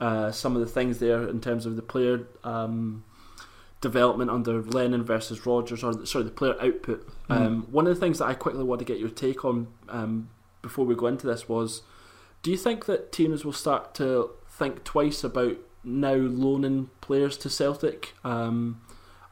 [0.00, 2.26] uh, some of the things there in terms of the player.
[2.44, 3.04] Um,
[3.86, 7.08] development under Lennon versus Rodgers, or sorry, the player output.
[7.30, 7.36] Mm.
[7.36, 10.28] Um, one of the things that I quickly want to get your take on um,
[10.60, 11.82] before we go into this was,
[12.42, 17.48] do you think that teams will start to think twice about now loaning players to
[17.48, 18.14] Celtic?
[18.24, 18.80] Um,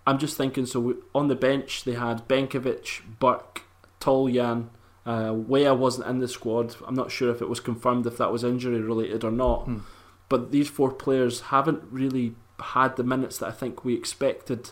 [0.07, 0.67] I'm just thinking.
[0.67, 3.63] So we, on the bench they had Benkovic, Burke,
[4.01, 4.69] Toljan.
[5.05, 6.77] Uh, Weah wasn't in the squad.
[6.87, 9.67] I'm not sure if it was confirmed if that was injury related or not.
[9.67, 9.81] Mm.
[10.29, 14.71] But these four players haven't really had the minutes that I think we expected.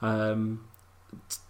[0.00, 0.68] Um,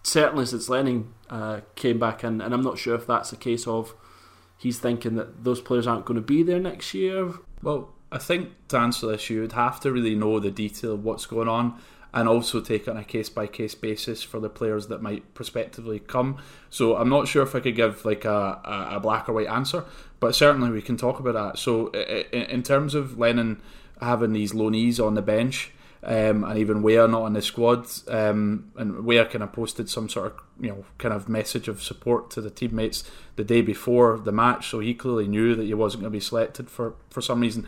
[0.02, 3.66] certainly since Lennon uh, came back in, and I'm not sure if that's a case
[3.66, 3.94] of
[4.56, 7.32] he's thinking that those players aren't going to be there next year.
[7.62, 11.04] Well, I think to answer this, you would have to really know the detail of
[11.04, 11.78] what's going on
[12.14, 15.34] and also take it on a case by case basis for the players that might
[15.34, 16.38] prospectively come.
[16.70, 19.84] So I'm not sure if I could give like a, a, black or white answer,
[20.18, 21.58] but certainly we can talk about that.
[21.58, 23.60] So in terms of Lennon
[24.00, 25.72] having these loanees on the bench.
[26.00, 30.08] Um, and even Weah not in the squad, um, and Weah kind of posted some
[30.08, 33.02] sort of you know kind of message of support to the teammates
[33.34, 36.20] the day before the match, so he clearly knew that he wasn't going to be
[36.20, 37.66] selected for for some reason.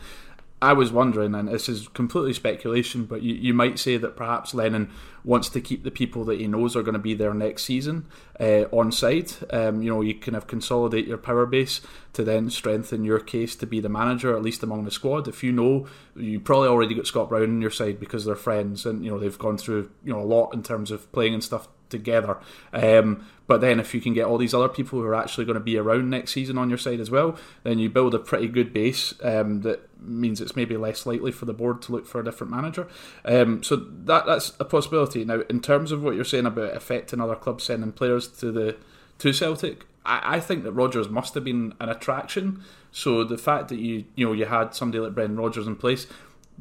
[0.63, 4.53] I was wondering, and this is completely speculation, but you, you might say that perhaps
[4.53, 4.91] Lennon
[5.23, 8.05] wants to keep the people that he knows are going to be there next season
[8.39, 9.31] uh, on side.
[9.49, 11.81] Um, you know, you kind of consolidate your power base
[12.13, 15.27] to then strengthen your case to be the manager, at least among the squad.
[15.27, 18.85] If you know, you probably already got Scott Brown on your side because they're friends
[18.85, 21.43] and, you know, they've gone through, you know, a lot in terms of playing and
[21.43, 22.37] stuff together.
[22.73, 25.55] Um, but then if you can get all these other people who are actually going
[25.55, 28.47] to be around next season on your side as well, then you build a pretty
[28.47, 32.21] good base um, that means it's maybe less likely for the board to look for
[32.21, 32.87] a different manager.
[33.25, 35.25] Um, so that that's a possibility.
[35.25, 38.77] Now, in terms of what you're saying about affecting other clubs sending players to the
[39.19, 42.63] to Celtic, I, I think that Rodgers must have been an attraction.
[42.91, 46.07] So the fact that you you know you had somebody like Brendan Rodgers in place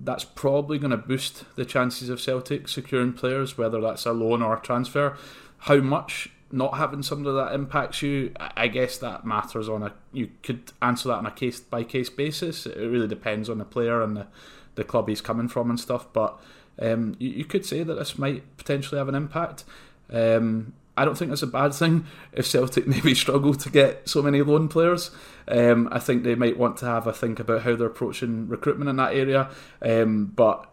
[0.02, 4.42] that's probably going to boost the chances of Celtic securing players, whether that's a loan
[4.42, 5.16] or a transfer.
[5.58, 9.92] How much not having somebody that impacts you, I guess that matters on a.
[10.12, 12.66] You could answer that on a case by case basis.
[12.66, 14.26] It really depends on the player and the,
[14.74, 16.12] the club he's coming from and stuff.
[16.12, 16.40] But
[16.80, 19.64] um, you, you, could say that this might potentially have an impact.
[20.12, 24.20] Um, I don't think that's a bad thing if Celtic maybe struggle to get so
[24.22, 25.10] many loan players.
[25.48, 28.90] Um, I think they might want to have a think about how they're approaching recruitment
[28.90, 29.48] in that area.
[29.80, 30.70] Um, but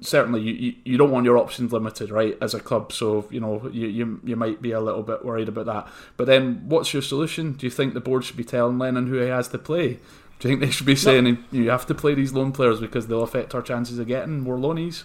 [0.00, 2.92] certainly you, you don't want your options limited, right, as a club.
[2.92, 5.88] So you know you, you you might be a little bit worried about that.
[6.16, 7.54] But then, what's your solution?
[7.54, 9.98] Do you think the board should be telling Lennon who he has to play?
[10.38, 11.38] Do you think they should be saying no.
[11.50, 14.56] you have to play these loan players because they'll affect our chances of getting more
[14.56, 15.04] loanies?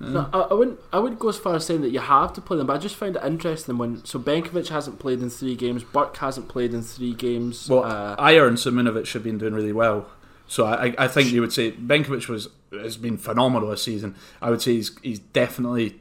[0.00, 0.78] No, I, I, wouldn't.
[0.92, 2.78] I wouldn't go as far as saying that you have to play them, but I
[2.78, 6.72] just find it interesting when so Benkovic hasn't played in three games, Burke hasn't played
[6.72, 7.68] in three games.
[7.68, 10.06] Well, uh, Ajer and Simunovic have been doing really well.
[10.46, 14.14] So I, I think you would say Benkovic was has been phenomenal this season.
[14.40, 16.00] I would say he's he's definitely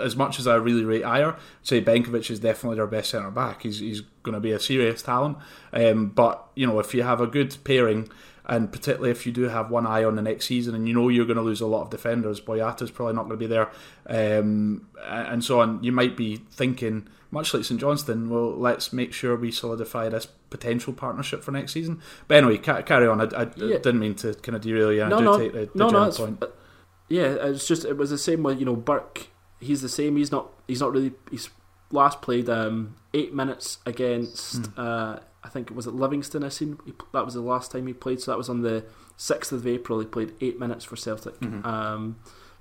[0.00, 3.62] as much as I really rate Ajer, say Benkovic is definitely their best centre back.
[3.62, 5.38] He's he's going to be a serious talent.
[5.72, 8.08] Um, but you know if you have a good pairing
[8.50, 11.08] and particularly if you do have one eye on the next season and you know
[11.08, 13.70] you're going to lose a lot of defenders, Boyata's probably not going to be there,
[14.06, 15.82] um, and so on.
[15.84, 20.26] You might be thinking, much like St Johnstone, well, let's make sure we solidify this
[20.26, 22.02] potential partnership for next season.
[22.26, 23.20] But anyway, carry on.
[23.20, 23.78] I, I yeah.
[23.78, 25.06] didn't mean to kind of derail you.
[25.06, 26.42] No, I do no, take the, the no, no, point.
[27.08, 29.28] Yeah, it's just it was the same with you know Burke.
[29.60, 30.16] He's the same.
[30.16, 30.50] He's not.
[30.66, 31.12] He's not really.
[31.30, 31.50] He's
[31.92, 34.62] last played um, eight minutes against.
[34.62, 34.72] Mm.
[34.76, 36.44] Uh, I think it was at Livingston.
[36.44, 38.20] I seen he, that was the last time he played.
[38.20, 38.84] So that was on the
[39.16, 40.00] sixth of April.
[40.00, 41.38] He played eight minutes for Celtic.
[41.40, 41.66] Mm-hmm.
[41.66, 42.18] Um,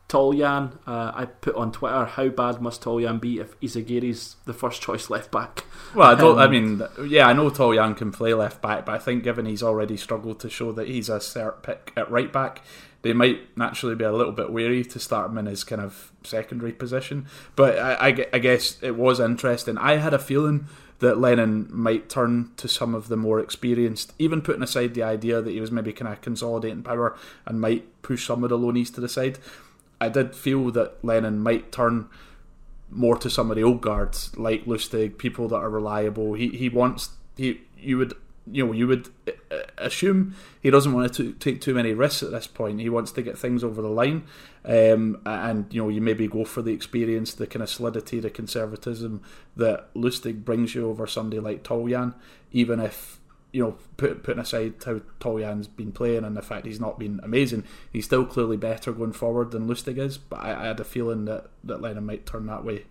[0.10, 4.82] Toljan, uh, I put on Twitter, how bad must Toljan be if Izaguirre's the first
[4.82, 5.64] choice left back?
[5.94, 6.34] Well, I don't.
[6.34, 9.46] Um, I mean, yeah, I know Toljan can play left back, but I think given
[9.46, 12.62] he's already struggled to show that he's a cert pick at right back,
[13.04, 16.12] they might naturally be a little bit wary to start him in his kind of
[16.24, 17.28] secondary position.
[17.56, 19.78] But I, I, I guess it was interesting.
[19.78, 20.66] I had a feeling
[21.00, 25.40] that Lennon might turn to some of the more experienced, even putting aside the idea
[25.40, 28.94] that he was maybe kind of consolidating power and might push some of the loanies
[28.96, 29.38] to the side.
[30.02, 32.10] I did feel that Lennon might turn
[32.90, 36.34] more to some of the old guards like Lustig, people that are reliable.
[36.34, 38.14] He he wants he you would
[38.52, 42.32] you know you would uh, assume he doesn't want to take too many risks at
[42.32, 42.80] this point.
[42.80, 44.24] He wants to get things over the line,
[44.66, 48.30] um, and you know you maybe go for the experience, the kind of solidity, the
[48.30, 49.22] conservatism
[49.56, 52.16] that Lustig brings you over somebody like Toljan,
[52.52, 53.19] even if
[53.52, 57.20] you know put, putting aside how Toljan's been playing and the fact he's not been
[57.24, 60.18] amazing, he's still clearly better going forward than Lustig is.
[60.18, 62.86] But I, I had a feeling that that Lennon might turn that way,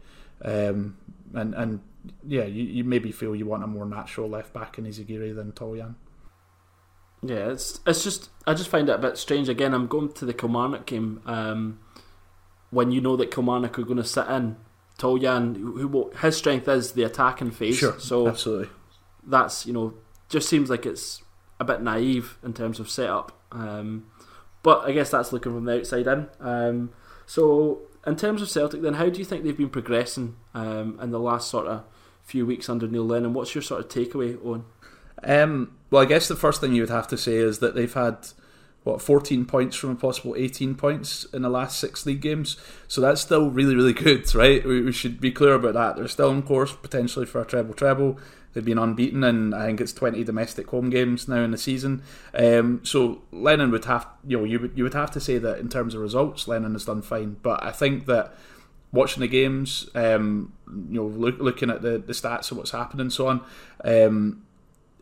[0.44, 0.96] um,
[1.34, 1.80] and and
[2.26, 5.52] yeah, you, you maybe feel you want a more natural left back in Izaguirre than
[5.52, 5.94] Toljan.
[7.22, 9.48] Yeah, it's it's just I just find it a bit strange.
[9.48, 11.80] Again, I'm going to the Kilmarnock game um,
[12.70, 14.56] when you know that Kilmarnock are going to sit in
[14.98, 17.78] Toljan, who, who his strength is the attacking phase.
[17.78, 18.68] Sure, so absolutely.
[19.26, 19.94] That's you know
[20.28, 21.22] just seems like it's
[21.60, 23.32] a bit naive in terms of setup.
[23.50, 24.06] Um,
[24.62, 26.28] but I guess that's looking from the outside in.
[26.40, 26.90] Um,
[27.26, 31.10] so in terms of Celtic, then how do you think they've been progressing um, in
[31.10, 31.84] the last sort of
[32.22, 33.32] few weeks under Neil Lennon?
[33.32, 34.64] What's your sort of takeaway on?
[35.24, 37.92] Um, well, I guess the first thing you would have to say is that they've
[37.92, 38.28] had
[38.84, 42.56] what 14 points from a possible 18 points in the last six league games.
[42.86, 44.64] So that's still really, really good, right?
[44.64, 45.96] We, we should be clear about that.
[45.96, 48.18] They're still on course potentially for a treble treble.
[48.58, 52.02] They've been unbeaten and I think it's 20 domestic home games now in the season.
[52.34, 55.60] Um, so Lennon would have you know you would you would have to say that
[55.60, 57.36] in terms of results, Lennon has done fine.
[57.40, 58.34] But I think that
[58.90, 63.00] watching the games, um, you know, look, looking at the, the stats of what's happened
[63.00, 63.44] and so on,
[63.84, 64.42] um,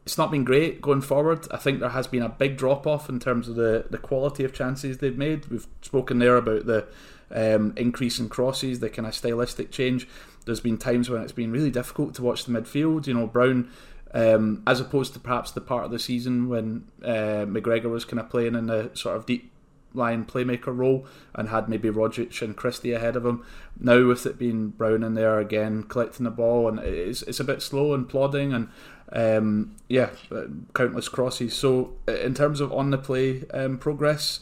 [0.05, 1.47] it's not been great going forward.
[1.51, 4.45] I think there has been a big drop off in terms of the, the quality
[4.45, 5.47] of chances they've made.
[5.47, 6.88] We've spoken there about the
[7.35, 10.09] um, increase in crosses, the kind of stylistic change.
[10.45, 13.07] There's been times when it's been really difficult to watch the midfield.
[13.07, 13.71] You know, Brown,
[14.15, 18.21] um, as opposed to perhaps the part of the season when uh, McGregor was kind
[18.21, 19.53] of playing in the sort of deep
[19.97, 23.45] line playmaker role and had maybe Rogic and Christie ahead of him.
[23.81, 27.45] Now with it being Brown in there again, collecting the ball and it's it's a
[27.45, 28.69] bit slow and plodding and
[29.12, 31.55] um, yeah, uh, countless crosses.
[31.55, 34.41] So uh, in terms of on the play um, progress,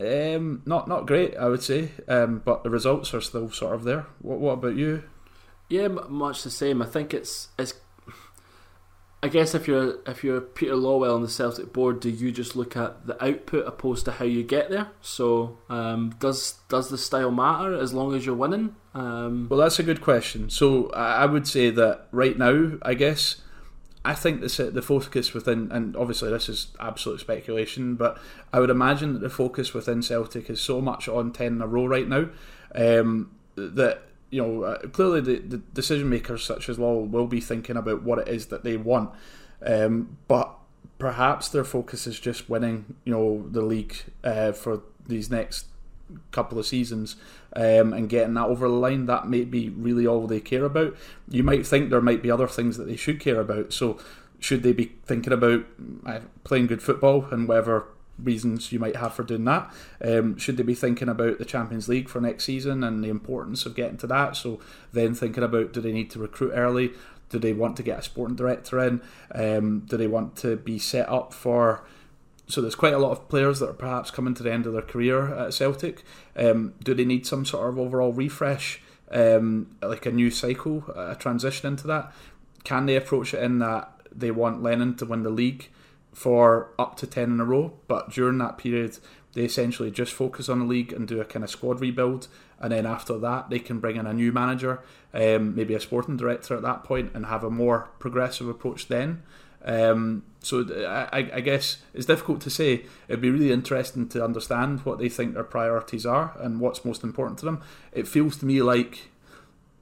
[0.00, 1.90] um, not not great, I would say.
[2.08, 4.06] Um, but the results are still sort of there.
[4.20, 5.04] What what about you?
[5.68, 6.82] Yeah, much the same.
[6.82, 7.74] I think it's it's.
[9.22, 12.56] I guess if you're if you're Peter Lawwell on the Celtic board, do you just
[12.56, 14.88] look at the output opposed to how you get there?
[15.00, 18.76] So um, does does the style matter as long as you're winning?
[18.92, 20.50] Um, well, that's a good question.
[20.50, 23.36] So I would say that right now, I guess
[24.04, 28.18] I think the the focus within, and obviously this is absolute speculation, but
[28.52, 31.66] I would imagine that the focus within Celtic is so much on ten in a
[31.66, 32.28] row right now
[32.74, 37.76] um, that you know uh, clearly the, the decision makers such as Lawwell be thinking
[37.76, 39.10] about what it is that they want,
[39.64, 40.54] um, but
[40.98, 45.66] perhaps their focus is just winning, you know, the league uh, for these next
[46.30, 47.16] couple of seasons
[47.56, 49.06] um, and getting that over the line.
[49.06, 50.96] That may be really all they care about.
[51.28, 53.72] You might think there might be other things that they should care about.
[53.72, 53.98] So,
[54.38, 55.64] should they be thinking about
[56.04, 57.86] uh, playing good football and whatever
[58.18, 59.72] reasons you might have for doing that?
[60.02, 63.66] Um, should they be thinking about the Champions League for next season and the importance
[63.66, 64.36] of getting to that?
[64.36, 64.60] So,
[64.92, 66.92] then thinking about do they need to recruit early?
[67.30, 69.00] Do they want to get a sporting director in?
[69.34, 71.84] Um, do they want to be set up for
[72.46, 74.72] so there's quite a lot of players that are perhaps coming to the end of
[74.72, 76.04] their career at Celtic.
[76.36, 81.14] Um, do they need some sort of overall refresh, um, like a new cycle, a
[81.14, 82.12] transition into that?
[82.64, 85.70] Can they approach it in that they want Lennon to win the league
[86.12, 88.98] for up to 10 in a row, but during that period,
[89.32, 92.28] they essentially just focus on the league and do a kind of squad rebuild,
[92.60, 94.80] and then after that, they can bring in a new manager,
[95.12, 99.22] um, maybe a sporting director at that point, and have a more progressive approach then.
[99.64, 102.84] Um, so I, I, guess it's difficult to say.
[103.08, 107.02] It'd be really interesting to understand what they think their priorities are and what's most
[107.02, 107.62] important to them.
[107.90, 109.08] It feels to me like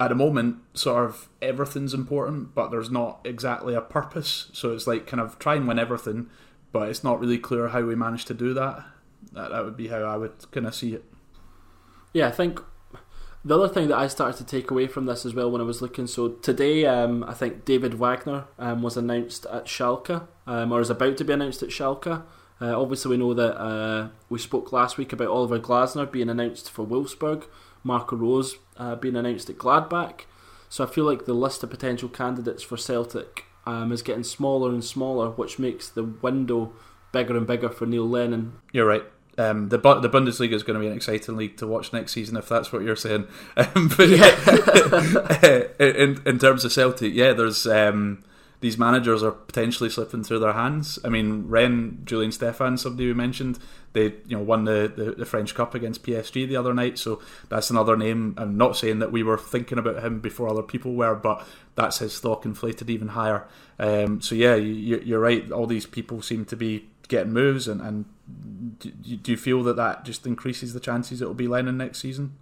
[0.03, 4.51] at the moment, sort of everything's important, but there's not exactly a purpose.
[4.53, 6.29] So it's like kind of try and win everything,
[6.73, 8.85] but it's not really clear how we manage to do that.
[9.33, 11.05] That, that would be how I would kind of see it.
[12.13, 12.61] Yeah, I think
[13.45, 15.65] the other thing that I started to take away from this as well when I
[15.65, 20.73] was looking, so today um, I think David Wagner um, was announced at Schalke, um,
[20.73, 22.23] or is about to be announced at Schalke.
[22.61, 26.71] Uh, obviously, we know that uh, we spoke last week about Oliver Glasner being announced
[26.71, 27.47] for Wolfsburg,
[27.83, 30.21] Marco Rose uh, being announced at Gladbach.
[30.69, 34.71] So I feel like the list of potential candidates for Celtic um, is getting smaller
[34.71, 36.73] and smaller, which makes the window
[37.11, 38.53] bigger and bigger for Neil Lennon.
[38.73, 39.05] You're right.
[39.39, 42.37] Um, the the Bundesliga is going to be an exciting league to watch next season,
[42.37, 43.27] if that's what you're saying.
[43.57, 48.25] Um, but yeah, in in terms of Celtic, yeah, there's um,
[48.63, 50.99] these managers are potentially slipping through their hands.
[51.05, 53.59] I mean, Rennes, Julien Stéphan, somebody we mentioned,
[53.93, 57.21] they you know won the, the, the, French Cup against PSG the other night, so
[57.49, 58.35] that's another name.
[58.39, 61.99] I'm not saying that we were thinking about him before other people were, but that's
[61.99, 63.49] his stock inflated even higher.
[63.79, 65.51] Um, so yeah, you, you're right.
[65.51, 68.05] All these people seem to be getting moves, and, and
[68.79, 72.01] do, do you feel that that just increases the chances it will be Lennon next
[72.01, 72.37] season?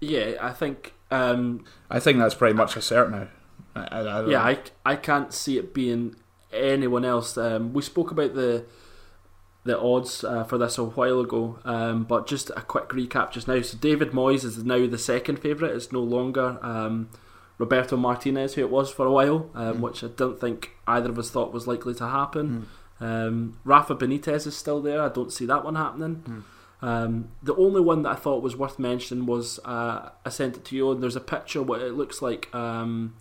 [0.00, 0.94] Yeah, I think.
[1.10, 3.28] Um, I think that's pretty much a cert now.
[3.74, 6.16] I, I, yeah, I, I can't see it being
[6.52, 7.36] anyone else.
[7.36, 8.64] Um, we spoke about the
[9.64, 13.48] the odds uh, for this a while ago, um, but just a quick recap just
[13.48, 13.60] now.
[13.60, 15.74] So David Moyes is now the second favourite.
[15.74, 17.10] It's no longer um,
[17.58, 19.80] Roberto Martinez, who it was for a while, um, mm.
[19.80, 22.66] which I don't think either of us thought was likely to happen.
[23.00, 25.02] Um, Rafa Benitez is still there.
[25.02, 26.22] I don't see that one happening.
[26.26, 26.42] Mm.
[26.80, 30.64] Um, the only one that I thought was worth mentioning was uh, I sent it
[30.66, 33.16] to you, and there's a picture what it looks like, um,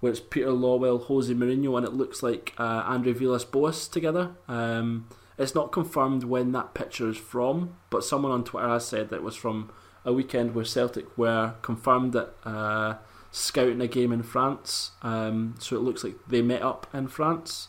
[0.00, 4.32] where it's Peter Lawwell, Jose Mourinho, and it looks like uh, Andre Villas Boas together.
[4.48, 9.10] Um, it's not confirmed when that picture is from, but someone on Twitter has said
[9.10, 9.70] that it was from
[10.04, 12.96] a weekend where Celtic were confirmed that uh,
[13.30, 14.92] scouting a game in France.
[15.02, 17.68] Um, so it looks like they met up in France.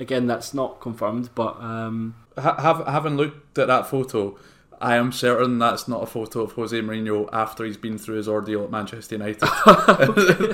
[0.00, 4.38] Again, that's not confirmed, but um, have, having looked at that photo,
[4.80, 8.28] I am certain that's not a photo of Jose Mourinho after he's been through his
[8.28, 9.40] ordeal at Manchester United.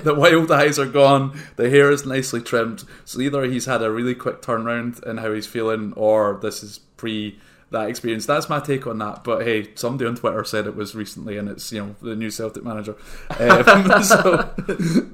[0.03, 2.85] the wild eyes are gone, the hair is nicely trimmed.
[3.05, 6.79] So either he's had a really quick turnaround in how he's feeling, or this is
[6.97, 7.39] pre
[7.71, 8.27] that experience.
[8.27, 9.25] That's my take on that.
[9.25, 12.31] But hey, somebody on Twitter said it was recently, and it's you know the new
[12.31, 12.97] Celtic manager.
[13.39, 14.51] Um, so,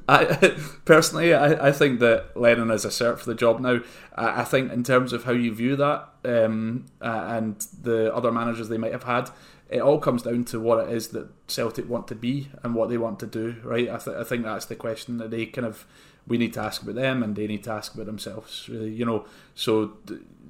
[0.09, 3.81] I personally, I, I think that Lennon is a cert for the job now.
[4.15, 8.33] I, I think in terms of how you view that um, uh, and the other
[8.33, 9.31] managers they might have had,
[9.69, 12.89] it all comes down to what it is that Celtic want to be and what
[12.89, 13.57] they want to do.
[13.63, 13.89] Right?
[13.89, 15.87] I, th- I think that's the question that they kind of
[16.31, 18.69] we need to ask about them and they need to ask about themselves.
[18.69, 19.27] Really, you know.
[19.55, 19.99] So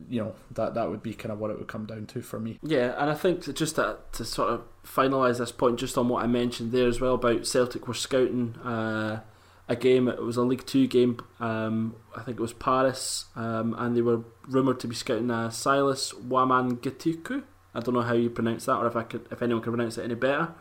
[0.08, 2.38] you know that that would be kind of what it would come down to for
[2.38, 2.58] me.
[2.62, 6.22] Yeah, and I think just to, to sort of finalise this point, just on what
[6.22, 9.20] I mentioned there as well about Celtic were scouting uh,
[9.68, 10.06] a game.
[10.06, 11.18] It was a League Two game.
[11.40, 15.48] Um, I think it was Paris, um, and they were rumoured to be scouting uh,
[15.48, 17.44] Silas Wamangituka.
[17.74, 19.96] I don't know how you pronounce that, or if I could, if anyone can pronounce
[19.96, 20.52] it any better.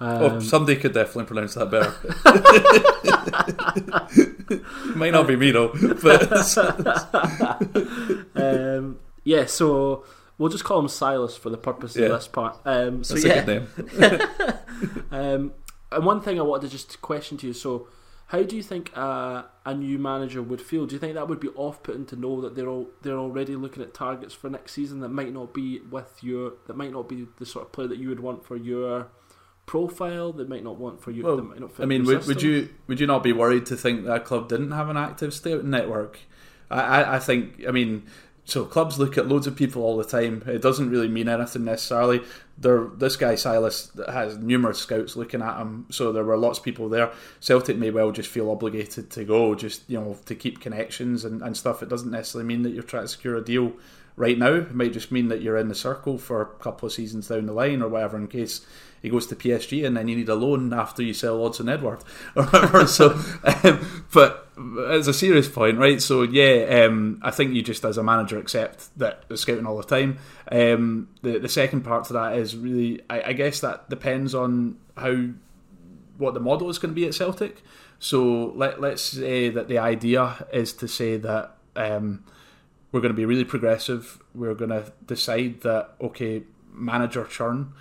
[0.00, 1.92] Oh, um, oh, somebody could definitely pronounce that better.
[4.94, 5.68] Might not be me though,
[6.02, 6.58] but
[8.34, 9.46] um, yeah.
[9.46, 10.04] So
[10.38, 12.06] we'll just call him Silas for the purpose yeah.
[12.06, 12.58] of this part.
[12.64, 13.32] Um, so That's yeah.
[13.32, 13.68] a good
[14.00, 15.08] name.
[15.10, 15.52] um,
[15.90, 17.52] and one thing I wanted to just question to you.
[17.52, 17.88] So,
[18.26, 20.86] how do you think uh, a new manager would feel?
[20.86, 23.82] Do you think that would be off-putting to know that they're all they're already looking
[23.82, 27.26] at targets for next season that might not be with your that might not be
[27.38, 29.08] the sort of player that you would want for your
[29.66, 31.22] profile they might not want for you.
[31.22, 34.48] Well, I mean, would, would, you would you not be worried to think that club
[34.48, 36.20] didn't have an active state network?
[36.70, 37.62] I, I, I think.
[37.66, 38.04] I mean,
[38.44, 40.42] so clubs look at loads of people all the time.
[40.46, 42.22] It doesn't really mean anything necessarily.
[42.58, 46.64] There, this guy Silas has numerous scouts looking at him, so there were lots of
[46.64, 47.12] people there.
[47.40, 51.40] Celtic may well just feel obligated to go, just you know, to keep connections and,
[51.40, 51.82] and stuff.
[51.82, 53.72] It doesn't necessarily mean that you're trying to secure a deal
[54.16, 54.54] right now.
[54.54, 57.46] It might just mean that you're in the circle for a couple of seasons down
[57.46, 58.66] the line or whatever, in case
[59.02, 62.04] he goes to PSG and then you need a loan after you sell Odsonne Edouard
[62.36, 62.86] or whatever.
[62.86, 64.48] so, um, but
[64.88, 66.00] as a serious point, right?
[66.00, 69.76] So yeah, um, I think you just as a manager accept that the scouting all
[69.76, 70.18] the time.
[70.50, 74.78] Um, the the second part to that is really, I, I guess that depends on
[74.96, 75.30] how
[76.18, 77.62] what the model is going to be at Celtic.
[77.98, 81.56] So let let's say that the idea is to say that.
[81.74, 82.24] Um,
[82.92, 84.22] we're going to be really progressive.
[84.34, 87.72] We're going to decide that okay, manager churn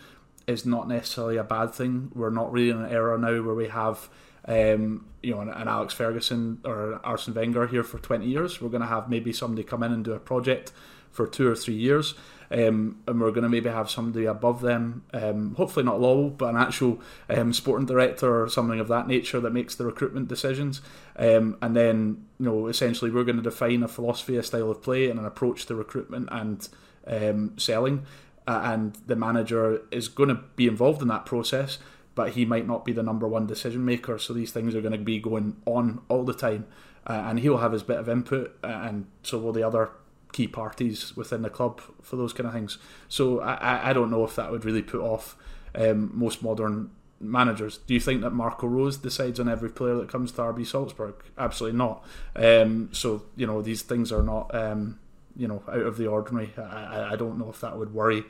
[0.48, 2.12] is not necessarily a bad thing.
[2.16, 4.10] We're not really in an era now where we have
[4.46, 8.60] um, you know, an, an, Alex Ferguson or Arsene Wenger here for 20 years.
[8.60, 10.72] We're going to have maybe somebody come in and do a project
[11.12, 12.16] for two or three years.
[12.52, 16.50] Um, and we're going to maybe have somebody above them, um, hopefully not Lawwell, but
[16.50, 17.00] an actual
[17.30, 20.82] um, sporting director or something of that nature that makes the recruitment decisions.
[21.16, 24.84] Um, and then, you know, essentially we're going to define a philosophy, a style of
[24.84, 26.68] play, and an approach to recruitment and
[27.08, 28.06] um, selling
[28.48, 31.78] uh, and the manager is going to be involved in that process,
[32.16, 34.18] but he might not be the number one decision maker.
[34.18, 36.66] So these things are going to be going on all the time,
[37.08, 39.92] uh, and he'll have his bit of input, uh, and so will the other
[40.32, 42.78] key parties within the club for those kind of things.
[43.10, 45.36] So I, I don't know if that would really put off
[45.76, 47.78] um, most modern managers.
[47.80, 51.16] Do you think that Marco Rose decides on every player that comes to RB Salzburg?
[51.38, 52.04] Absolutely not.
[52.36, 54.54] Um, so you know these things are not.
[54.54, 55.00] Um,
[55.36, 56.54] you know out of the ordinary.
[56.58, 58.26] I, I don't know if that would worry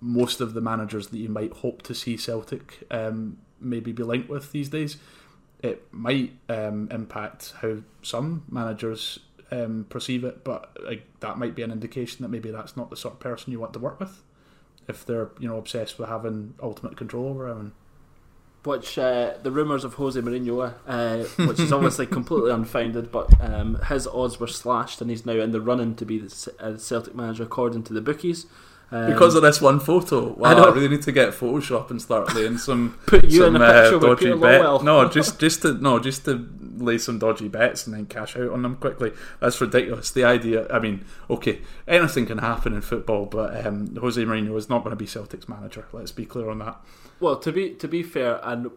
[0.00, 4.28] most of the managers that you might hope to see Celtic um, maybe be linked
[4.28, 4.98] with these days.
[5.62, 9.20] It might um, impact how some managers
[9.50, 12.96] um, perceive it, but like, that might be an indication that maybe that's not the
[12.96, 14.22] sort of person you want to work with
[14.88, 17.72] if they're you know obsessed with having ultimate control over everything
[18.66, 23.80] which uh, the rumours of Jose Mourinho, uh, which is obviously completely unfounded, but um,
[23.88, 27.14] his odds were slashed and he's now in the running to be the uh, Celtic
[27.14, 28.46] manager according to the bookies.
[28.90, 30.32] Um, because of this one photo.
[30.34, 33.56] Wow, I, I, really need to get Photoshop and start laying some put you some,
[33.56, 34.84] in a picture uh, dodgy bet.
[34.84, 36.48] No, just just to no, just to
[36.78, 39.12] lay some dodgy bets and then cash out on them quickly.
[39.40, 40.10] That's ridiculous.
[40.10, 40.66] The idea.
[40.70, 44.90] I mean, okay, anything can happen in football, but um, Jose Mourinho is not going
[44.90, 45.86] to be Celtic's manager.
[45.92, 46.80] Let's be clear on that.
[47.20, 48.70] Well, to be to be fair, and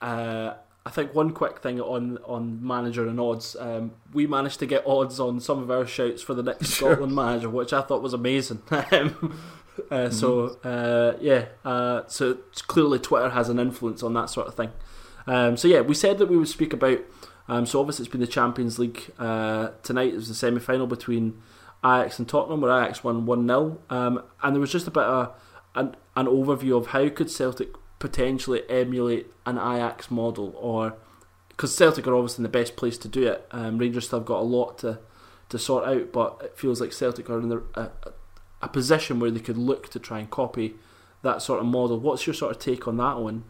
[0.00, 0.54] uh,
[0.86, 4.86] I think one quick thing on on manager and odds, um, we managed to get
[4.86, 6.92] odds on some of our shouts for the next sure.
[6.92, 8.62] Scotland manager, which I thought was amazing.
[8.92, 10.12] Um, uh, mm-hmm.
[10.12, 12.34] So uh, yeah, uh, so
[12.68, 14.70] clearly Twitter has an influence on that sort of thing.
[15.26, 17.00] Um, so yeah, we said that we would speak about.
[17.48, 20.12] Um, so obviously it's been the Champions League uh, tonight.
[20.12, 21.42] It was the semi final between
[21.84, 25.02] Ajax and Tottenham, where Ajax won one 0 um, and there was just a bit
[25.02, 25.34] of
[25.74, 30.96] an, an overview of how could Celtic potentially emulate an Ajax model, or
[31.48, 33.46] because Celtic are obviously in the best place to do it.
[33.50, 34.98] Um, Rangers still have got a lot to
[35.50, 37.90] to sort out, but it feels like Celtic are in the, a,
[38.62, 40.76] a position where they could look to try and copy
[41.22, 42.00] that sort of model.
[42.00, 43.44] What's your sort of take on that one?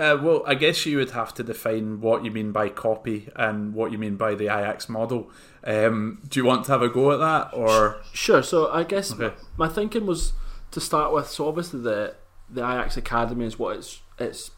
[0.00, 3.74] Uh, well, I guess you would have to define what you mean by copy and
[3.74, 5.30] what you mean by the Ajax model.
[5.62, 8.42] Um, do you want to have a go at that, or sure?
[8.42, 9.36] So I guess okay.
[9.58, 10.32] my thinking was
[10.70, 11.28] to start with.
[11.28, 12.14] So obviously the
[12.48, 14.52] the Ajax academy is what it's it's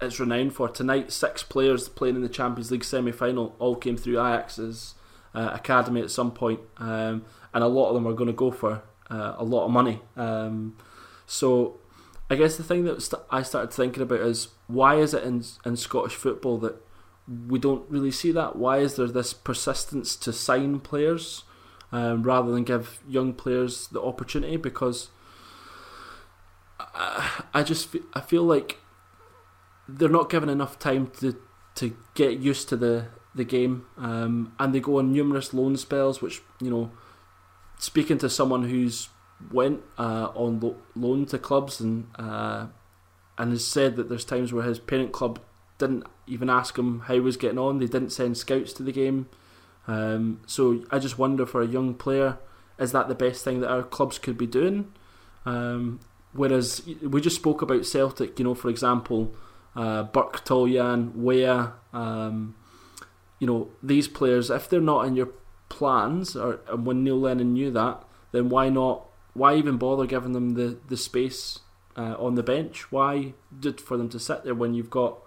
[0.00, 0.68] it's renowned for.
[0.68, 4.94] Tonight, six players playing in the Champions League semi final all came through Ajax's
[5.34, 8.52] uh, academy at some point, um, and a lot of them are going to go
[8.52, 10.02] for uh, a lot of money.
[10.16, 10.76] Um,
[11.26, 11.80] so
[12.30, 15.44] I guess the thing that st- I started thinking about is why is it in
[15.64, 16.76] in Scottish football that
[17.48, 18.56] we don't really see that?
[18.56, 21.44] Why is there this persistence to sign players
[21.92, 24.56] um, rather than give young players the opportunity?
[24.56, 25.10] Because
[26.78, 28.78] I, I just I feel like
[29.88, 31.36] they're not given enough time to
[31.76, 36.22] to get used to the the game, um, and they go on numerous loan spells,
[36.22, 36.90] which you know,
[37.78, 39.08] speaking to someone who's
[39.52, 42.66] went uh, on lo- loan to clubs and uh,
[43.38, 45.40] and has said that there's times where his parent club
[45.78, 47.78] didn't even ask him how he was getting on.
[47.78, 49.28] They didn't send scouts to the game.
[49.86, 52.38] Um, so I just wonder for a young player,
[52.78, 54.92] is that the best thing that our clubs could be doing?
[55.44, 56.00] Um,
[56.32, 59.34] whereas we just spoke about Celtic, you know, for example,
[59.76, 62.54] uh, Burke Toljan, Weah, um,
[63.38, 65.30] you know, these players, if they're not in your
[65.68, 69.06] plans, or when Neil Lennon knew that, then why not?
[69.34, 71.58] Why even bother giving them the the space
[71.96, 72.90] uh, on the bench?
[72.90, 75.18] Why did for them to sit there when you've got,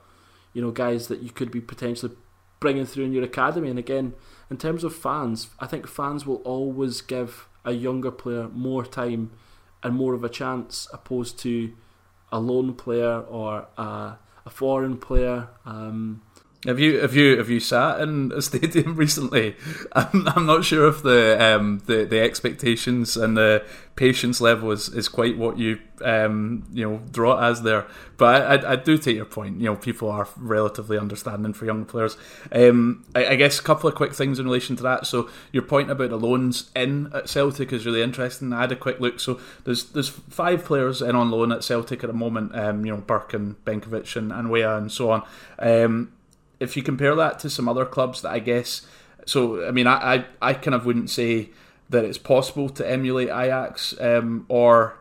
[0.54, 2.16] you know, guys that you could be potentially
[2.60, 3.70] bringing through in your academy?
[3.70, 4.14] And again,
[4.50, 9.32] in terms of fans, I think fans will always give a younger player more time
[9.84, 11.74] and more of a chance opposed to
[12.32, 15.50] a lone player or a, a foreign player.
[15.66, 16.22] Um,
[16.68, 19.56] have you have you have you sat in a stadium recently?
[19.94, 23.64] I'm, I'm not sure if the um, the the expectations and the
[23.96, 27.88] patience level is, is quite what you um, you know draw it as there.
[28.18, 29.60] But I, I, I, do take your point.
[29.60, 32.18] You know, people are relatively understanding for young players.
[32.52, 35.08] Um, I, I, guess a couple of quick things in relation to that.
[35.08, 38.54] So your point about the loans in at Celtic is really interesting.
[38.54, 39.20] I had a quick look.
[39.20, 42.56] So there's there's five players in on loan at Celtic at the moment.
[42.56, 45.24] Um, you know, Burke and Benkovic and, and Weah and so on.
[45.60, 46.12] Um,
[46.60, 48.86] if you compare that to some other clubs that I guess,
[49.26, 51.50] so I mean, I I, I kind of wouldn't say
[51.90, 55.00] that it's possible to emulate Ajax um, or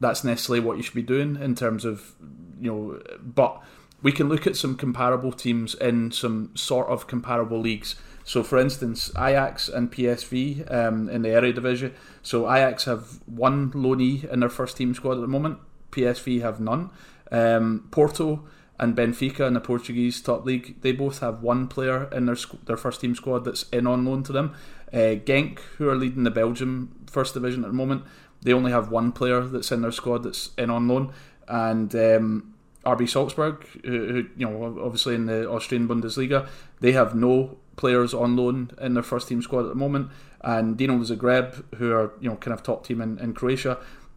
[0.00, 2.14] that's necessarily what you should be doing in terms of
[2.60, 3.62] you know, but
[4.02, 7.96] we can look at some comparable teams in some sort of comparable leagues.
[8.24, 11.92] So, for instance, Ajax and PSV um, in the Eredivisie.
[12.22, 15.58] So, Ajax have one loanee in their first team squad at the moment.
[15.90, 16.90] PSV have none.
[17.32, 18.44] Um, Porto
[18.80, 22.78] and Benfica in the Portuguese top league, they both have one player in their their
[22.78, 24.54] first team squad that's in on loan to them.
[24.92, 28.04] Uh, Genk, who are leading the Belgium first division at the moment,
[28.42, 31.12] they only have one player that's in their squad that's in on loan,
[31.46, 32.54] and um,
[32.86, 36.48] RB Salzburg, who, who, you know obviously in the Austrian Bundesliga,
[36.80, 40.08] they have no players on loan in their first team squad at the moment,
[40.40, 43.76] and Dinamo Zagreb, who are you know kind of top team in, in Croatia,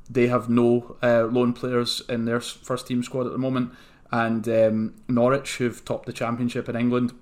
[0.10, 3.74] they have no uh, loan players in their first team squad at the moment
[4.14, 7.14] and um, Norwich, who've topped the Championship in England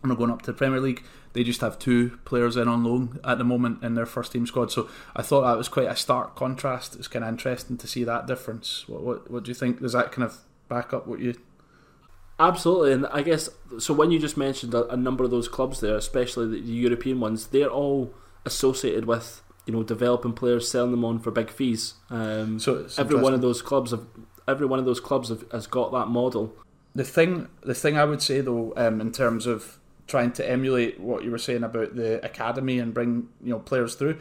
[0.00, 1.02] and are going up to the Premier League,
[1.32, 4.46] they just have two players in on loan at the moment in their first team
[4.46, 4.70] squad.
[4.70, 6.94] So I thought that was quite a stark contrast.
[6.94, 8.88] It's kind of interesting to see that difference.
[8.88, 9.80] What, what, what do you think?
[9.80, 11.34] Does that kind of back up what you?
[12.38, 13.50] Absolutely, and I guess
[13.80, 13.92] so.
[13.92, 17.18] When you just mentioned a, a number of those clubs there, especially the, the European
[17.18, 18.14] ones, they're all
[18.46, 21.94] associated with you know developing players, selling them on for big fees.
[22.08, 24.06] Um, so every one of those clubs have
[24.46, 26.54] every one of those clubs have, has got that model.
[26.94, 30.98] The thing, the thing I would say though, um, in terms of trying to emulate
[30.98, 34.18] what you were saying about the academy and bring you know players through,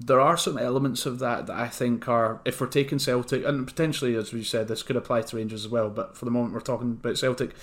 [0.00, 3.66] there are some elements of that that I think are, if we're taking Celtic, and
[3.66, 6.54] potentially as we said, this could apply to Rangers as well, but for the moment
[6.54, 7.54] we're talking about Celtic.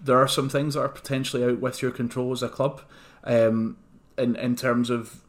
[0.00, 2.82] There are some things that are potentially out with your control as a club,
[3.24, 3.76] um,
[4.18, 5.22] in in terms of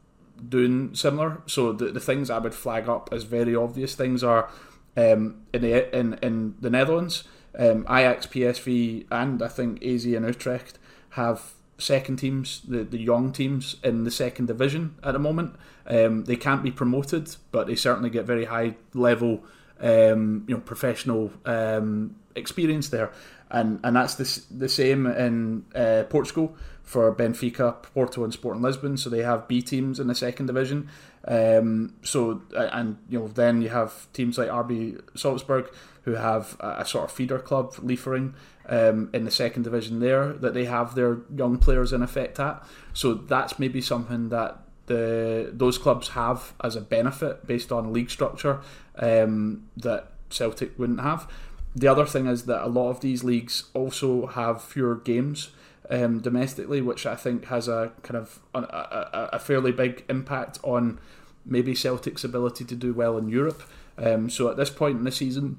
[0.50, 1.42] doing similar.
[1.46, 4.50] So the the things I would flag up as very obvious things are
[4.98, 7.24] um, in the in in the Netherlands.
[7.58, 10.80] Um, Ajax, PSV, and I think AZ and Utrecht
[11.12, 15.56] have second teams, the, the young teams in the second division at the moment.
[15.86, 19.44] Um, they can't be promoted, but they certainly get very high level,
[19.80, 23.12] um, you know, professional um, experience there,
[23.52, 28.98] and and that's the the same in uh, Portugal for Benfica, Porto, and Sporting Lisbon.
[28.98, 30.90] So they have B teams in the second division.
[31.26, 35.74] Um, so and you know then you have teams like RB Salzburg
[36.04, 38.34] who have a, a sort of feeder club, Liefering,
[38.68, 42.64] um, in the second division there that they have their young players in effect at.
[42.94, 48.10] So that's maybe something that the those clubs have as a benefit based on league
[48.10, 48.60] structure
[48.98, 51.28] um, that Celtic wouldn't have.
[51.76, 55.52] the other thing is that a lot of these leagues also have fewer games
[55.90, 60.60] um, domestically, which I think has a kind of a, a, a, fairly big impact
[60.64, 61.00] on
[61.46, 63.64] maybe Celtic's ability to do well in Europe.
[63.98, 65.58] Um, so at this point in the season,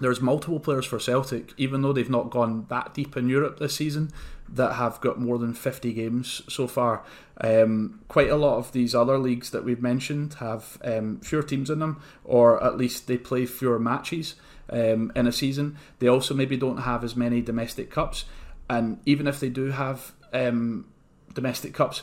[0.00, 3.74] there's multiple players for Celtic, even though they've not gone that deep in Europe this
[3.74, 4.10] season,
[4.48, 7.04] that have got more than 50 games so far.
[7.40, 11.70] Um, quite a lot of these other leagues that we've mentioned have um, fewer teams
[11.70, 14.34] in them, or at least they play fewer matches
[14.70, 15.76] um, in a season.
[15.98, 18.24] They also maybe don't have as many domestic cups,
[18.70, 20.86] and even if they do have um,
[21.34, 22.02] domestic cups,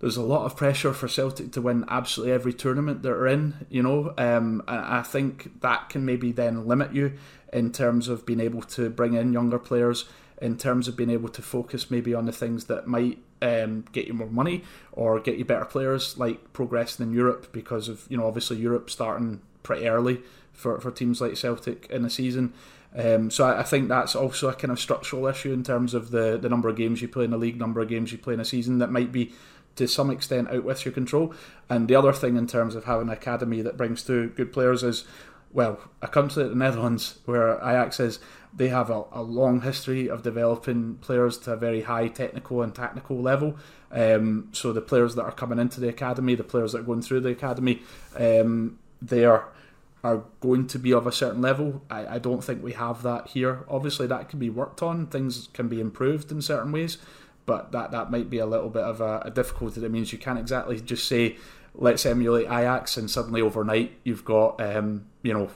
[0.00, 3.84] there's a lot of pressure for Celtic to win absolutely every tournament they're in, you
[3.84, 7.12] know, um, and I think that can maybe then limit you
[7.52, 10.06] in terms of being able to bring in younger players,
[10.42, 14.08] in terms of being able to focus maybe on the things that might um, get
[14.08, 18.16] you more money or get you better players, like progressing in Europe, because of you
[18.16, 20.22] know obviously Europe starting pretty early
[20.52, 22.52] for, for teams like Celtic in the season.
[22.96, 26.10] Um, so I, I, think that's also a kind of structural issue in terms of
[26.10, 28.34] the, the number of games you play in the league, number of games you play
[28.34, 29.32] in a season that might be
[29.76, 31.34] to some extent out with your control.
[31.68, 34.82] And the other thing in terms of having an academy that brings through good players
[34.82, 35.04] is,
[35.52, 38.18] well, a country like the Netherlands where Ajax is,
[38.54, 42.74] they have a, a long history of developing players to a very high technical and
[42.74, 43.56] tactical level.
[43.92, 47.02] Um, so the players that are coming into the academy, the players that are going
[47.02, 47.82] through the academy,
[48.16, 49.50] um, they are
[50.04, 51.82] are going to be of a certain level.
[51.90, 53.64] I, I don't think we have that here.
[53.68, 55.06] Obviously, that can be worked on.
[55.06, 56.98] Things can be improved in certain ways,
[57.46, 59.80] but that, that might be a little bit of a, a difficulty.
[59.80, 61.36] That means you can't exactly just say,
[61.74, 65.50] let's emulate Ajax, and suddenly overnight you've got um, you know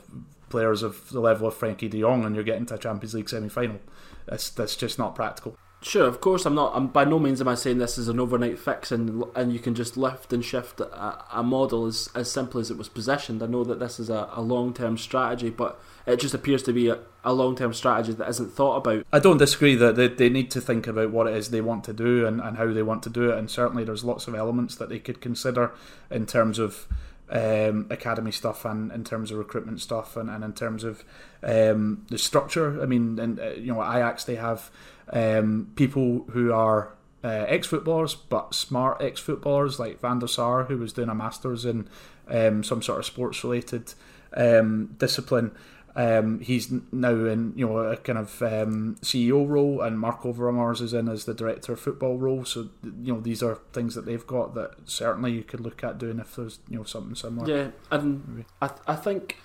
[0.49, 3.29] players of the level of Frenkie De Jong, and you're getting to a Champions League
[3.29, 3.81] semi final.
[4.27, 5.57] That's that's just not practical.
[5.83, 6.73] Sure, of course, I'm not.
[6.77, 9.59] I'm by no means am I saying this is an overnight fix and and you
[9.59, 13.43] can just lift and shift a, a model as as simple as it was positioned.
[13.43, 16.73] I know that this is a, a long term strategy, but it just appears to
[16.73, 19.05] be a, a long term strategy that isn't thought about.
[19.13, 21.83] I don't disagree that they, they need to think about what it is they want
[21.85, 24.37] to do and, and how they want to do it, and certainly there's lots of
[24.37, 25.73] elements that they could consider
[26.13, 26.87] in terms of
[27.33, 31.03] um, academy stuff and in terms of recruitment stuff and, and in terms of
[31.43, 32.81] um, the structure.
[32.81, 34.71] I mean, and uh, you know, Ajax they have
[35.11, 36.95] um, people who are
[37.25, 41.15] uh, ex footballers but smart ex footballers like Van der Sar, who was doing a
[41.15, 41.89] masters in
[42.29, 43.95] um, some sort of sports related
[44.37, 45.53] um, discipline.
[45.95, 50.81] Um, he's now in you know a kind of um, CEO role, and Marco Overmars
[50.81, 52.45] is in as the director of football role.
[52.45, 55.99] So you know these are things that they've got that certainly you could look at
[55.99, 57.47] doing if there's you know something similar.
[57.47, 59.37] Yeah, and I th- I think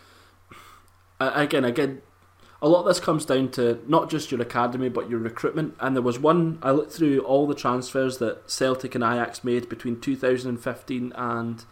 [1.20, 2.01] again again
[2.62, 5.76] a lot of this comes down to not just your academy but your recruitment.
[5.80, 9.70] And there was one I looked through all the transfers that Celtic and Ajax made
[9.70, 11.66] between 2015 and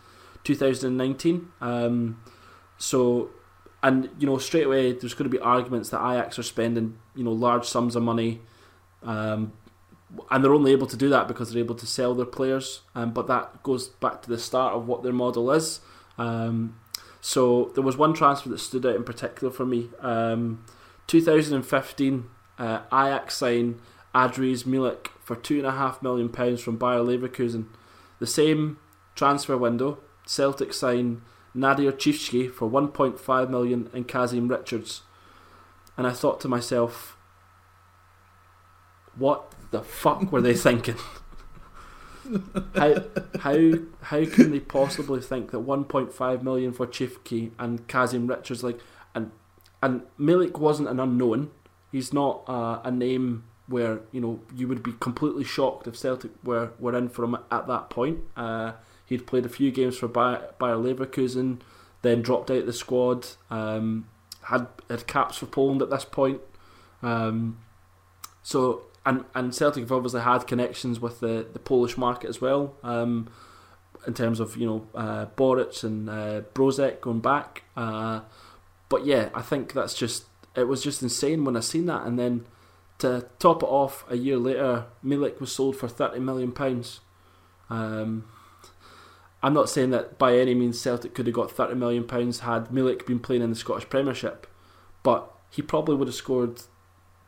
[0.43, 1.51] 2019.
[1.59, 2.21] Um,
[2.77, 3.29] so,
[3.81, 7.23] and you know, straight away there's going to be arguments that Ajax are spending you
[7.23, 8.41] know large sums of money.
[9.01, 9.53] Um,
[10.29, 12.81] and they're only able to do that because they're able to sell their players.
[12.93, 15.81] Um, but that goes back to the start of what their model is.
[16.17, 16.79] Um,
[17.21, 19.89] so there was one transfer that stood out in particular for me.
[19.99, 20.63] Um,
[21.07, 23.79] 2015, uh, Ajax signed
[24.13, 27.67] Adries Milik for two and a half million pounds from Bayer Leverkusen.
[28.19, 28.77] The same
[29.15, 31.21] transfer window, Celtic signed
[31.53, 35.01] Nadir Ciftci for 1.5 million and Kazim Richards.
[35.97, 37.17] And I thought to myself,
[39.15, 40.97] what the fuck were they thinking?
[42.75, 43.03] how
[43.39, 48.79] how how can they possibly think that 1.5 million for Ciftci and Kazim Richards like
[49.85, 51.51] and Milik wasn't an unknown.
[51.91, 56.31] He's not uh, a name where you know you would be completely shocked if Celtic
[56.43, 58.21] were, were in for him at that point.
[58.35, 58.73] Uh,
[59.05, 61.59] he'd played a few games for Bayer, Bayer Leverkusen,
[62.01, 63.27] then dropped out of the squad.
[63.51, 64.07] Um,
[64.45, 66.41] had had caps for Poland at this point.
[67.03, 67.59] Um,
[68.41, 72.75] so and and Celtic have obviously had connections with the, the Polish market as well.
[72.81, 73.29] Um,
[74.07, 77.65] in terms of you know uh, Boruc and uh, Brożek going back.
[77.77, 78.21] Uh,
[78.89, 80.25] but yeah, I think that's just
[80.55, 82.45] it was just insane when I seen that, and then
[82.99, 87.01] to top it off, a year later, Milik was sold for thirty million pounds.
[87.69, 88.25] Um,
[89.43, 92.69] I'm not saying that by any means Celtic could have got thirty million pounds had
[92.69, 94.47] Milik been playing in the Scottish Premiership,
[95.03, 96.61] but he probably would have scored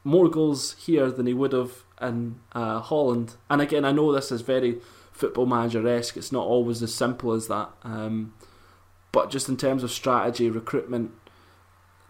[0.03, 3.35] more goals here than he would have in uh, Holland.
[3.49, 4.79] And again, I know this is very
[5.11, 6.15] football manager esque.
[6.15, 7.69] It's not always as simple as that.
[7.83, 8.33] Um,
[9.11, 11.11] but just in terms of strategy, recruitment,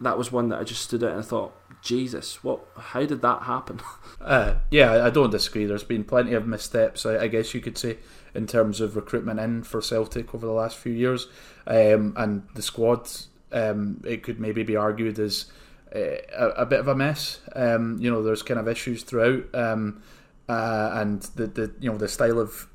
[0.00, 2.64] that was one that I just stood out and I thought, Jesus, what?
[2.76, 3.80] How did that happen?
[4.20, 5.64] uh, yeah, I don't disagree.
[5.64, 7.98] There's been plenty of missteps, I, I, guess you could say,
[8.34, 11.28] in terms of recruitment in for Celtic over the last few years,
[11.66, 13.08] um, and the squad.
[13.50, 15.50] Um, it could maybe be argued as
[15.94, 16.20] a,
[16.56, 17.40] a, bit of a mess.
[17.56, 20.02] Um, you know, there's kind of issues throughout, um,
[20.48, 22.68] uh, and the, the you know the style of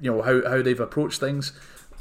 [0.00, 1.52] you know how how they've approached things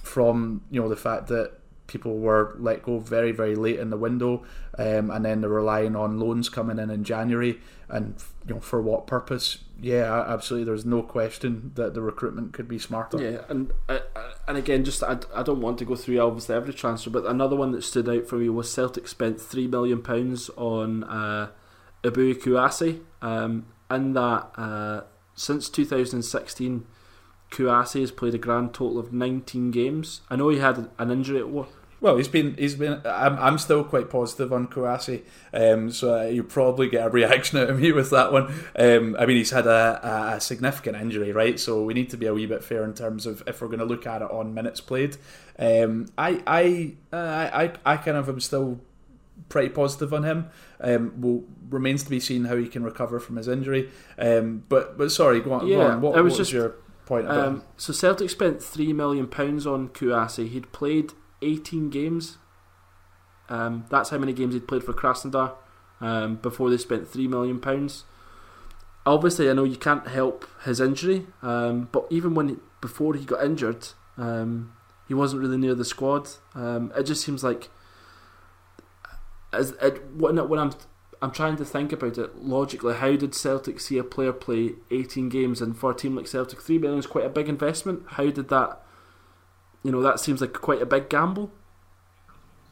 [0.04, 1.57] from you know the fact that
[1.88, 4.44] people were let go very very late in the window,
[4.78, 7.60] um, and then they're relying on loans coming in in January,
[7.90, 9.60] and you know for what purpose?
[9.80, 10.66] Yeah, absolutely.
[10.66, 13.22] There's no question that the recruitment could be smarter.
[13.22, 16.56] Yeah, and uh, uh and again, just I, I don't want to go through obviously
[16.56, 20.02] every transfer, but another one that stood out for me was Celtic spent three million
[20.02, 21.50] pounds on uh,
[22.04, 25.02] Eboue Kouassi, um, and that uh,
[25.36, 26.86] since 2016.
[27.52, 30.22] Kouassi has played a grand total of 19 games.
[30.30, 31.68] I know he had an injury at one.
[32.00, 33.02] Well, he's been he's been.
[33.06, 37.72] I'm, I'm still quite positive on Kouassi, um, so you probably get a reaction out
[37.72, 38.54] of me with that one.
[38.78, 41.60] Um, I mean, he's had a, a, significant injury, right?
[41.60, 43.80] So we need to be a wee bit fair in terms of if we're going
[43.80, 45.18] to look at it on minutes played.
[45.58, 48.80] Um, I I, uh, I I kind of am still
[49.50, 50.50] pretty positive on him.
[50.80, 53.90] Um, well, remains to be seen how he can recover from his injury.
[54.20, 55.66] Um, but but sorry, go on.
[55.66, 56.02] Yeah, go on.
[56.02, 56.76] What, was what just, was your
[57.08, 60.48] point um, So Celtic spent three million pounds on Kouassi.
[60.50, 62.38] He'd played 18 games.
[63.50, 65.54] Um, that's how many games he'd played for Krasnodar
[66.02, 68.04] um, before they spent three million pounds.
[69.06, 73.44] Obviously, I know you can't help his injury, um, but even when before he got
[73.44, 73.88] injured,
[74.18, 74.74] um,
[75.08, 76.30] he wasn't really near the squad.
[76.54, 77.70] Um, it just seems like
[79.54, 80.74] as it, when, when I'm
[81.22, 82.96] I'm trying to think about it logically.
[82.96, 86.62] How did Celtic see a player play 18 games and for a team like Celtic,
[86.62, 88.04] three million is quite a big investment.
[88.08, 88.84] How did that
[89.84, 91.50] you know that seems like quite a big gamble.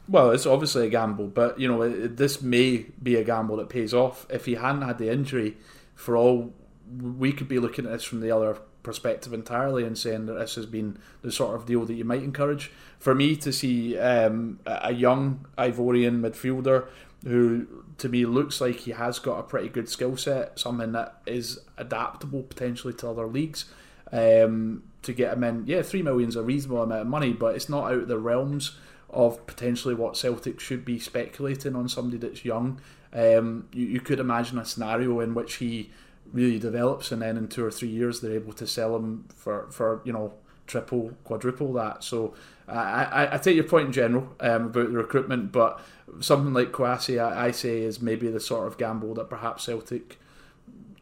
[0.08, 3.94] Well, it's obviously a gamble, but you know this may be a gamble that pays
[3.94, 4.28] off.
[4.30, 5.56] If he hadn't had the injury,
[5.96, 6.54] for all
[7.02, 10.56] we could be looking at this from the other perspective entirely and saying that this
[10.56, 12.72] has been the sort of deal that you might encourage.
[13.00, 16.86] For me to see um, a young Ivorian midfielder
[17.24, 21.22] who, to me, looks like he has got a pretty good skill set, something that
[21.26, 23.66] is adaptable potentially to other leagues.
[24.12, 25.64] Um, to get him in.
[25.66, 28.78] Yeah, three million's a reasonable amount of money, but it's not out of the realms
[29.10, 32.82] of potentially what Celtic should be speculating on somebody that's young.
[33.14, 35.92] Um, you, you could imagine a scenario in which he
[36.34, 39.68] really develops, and then in two or three years they're able to sell him for
[39.72, 40.34] for you know
[40.68, 42.04] triple, quadruple that.
[42.04, 42.34] So
[42.68, 45.80] I, I, I take your point in general um, about the recruitment, but
[46.20, 50.18] something like Kouassi, I, I say, is maybe the sort of gamble that perhaps Celtic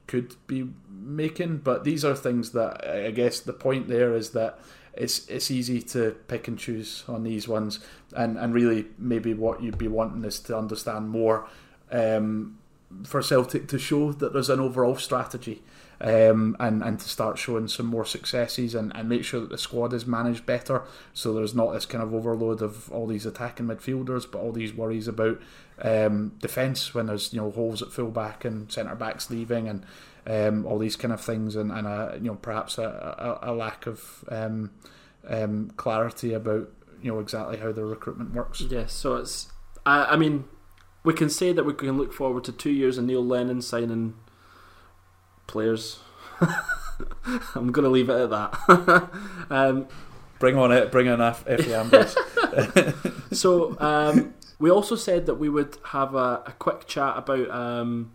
[0.08, 1.58] could be making.
[1.58, 4.60] But these are things that I guess the point there is that
[4.94, 7.80] it's it's easy to pick and choose on these ones,
[8.16, 11.48] and and really maybe what you'd be wanting is to understand more
[11.92, 12.60] um,
[13.04, 15.62] for Celtic to show that there's an overall strategy.
[16.04, 19.58] Um, and, and to start showing some more successes and, and make sure that the
[19.58, 20.84] squad is managed better
[21.14, 24.74] so there's not this kind of overload of all these attacking midfielders but all these
[24.74, 25.40] worries about
[25.82, 29.86] um, defence when there's you know holes at fullback and centre backs leaving and
[30.26, 33.54] um, all these kind of things, and, and a, you know perhaps a, a, a
[33.54, 34.72] lack of um,
[35.28, 36.70] um, clarity about
[37.02, 38.62] you know exactly how the recruitment works.
[38.62, 39.52] Yes, so it's
[39.86, 40.46] I, I mean
[41.04, 44.16] we can say that we can look forward to two years of Neil Lennon signing
[45.48, 46.00] players.
[47.56, 49.10] I'm going to leave it at that.
[49.50, 49.88] um,
[50.40, 52.16] bring on it, bring on Efe Ambrose.
[53.38, 58.14] so um, we also said that we would have a, a quick chat about um,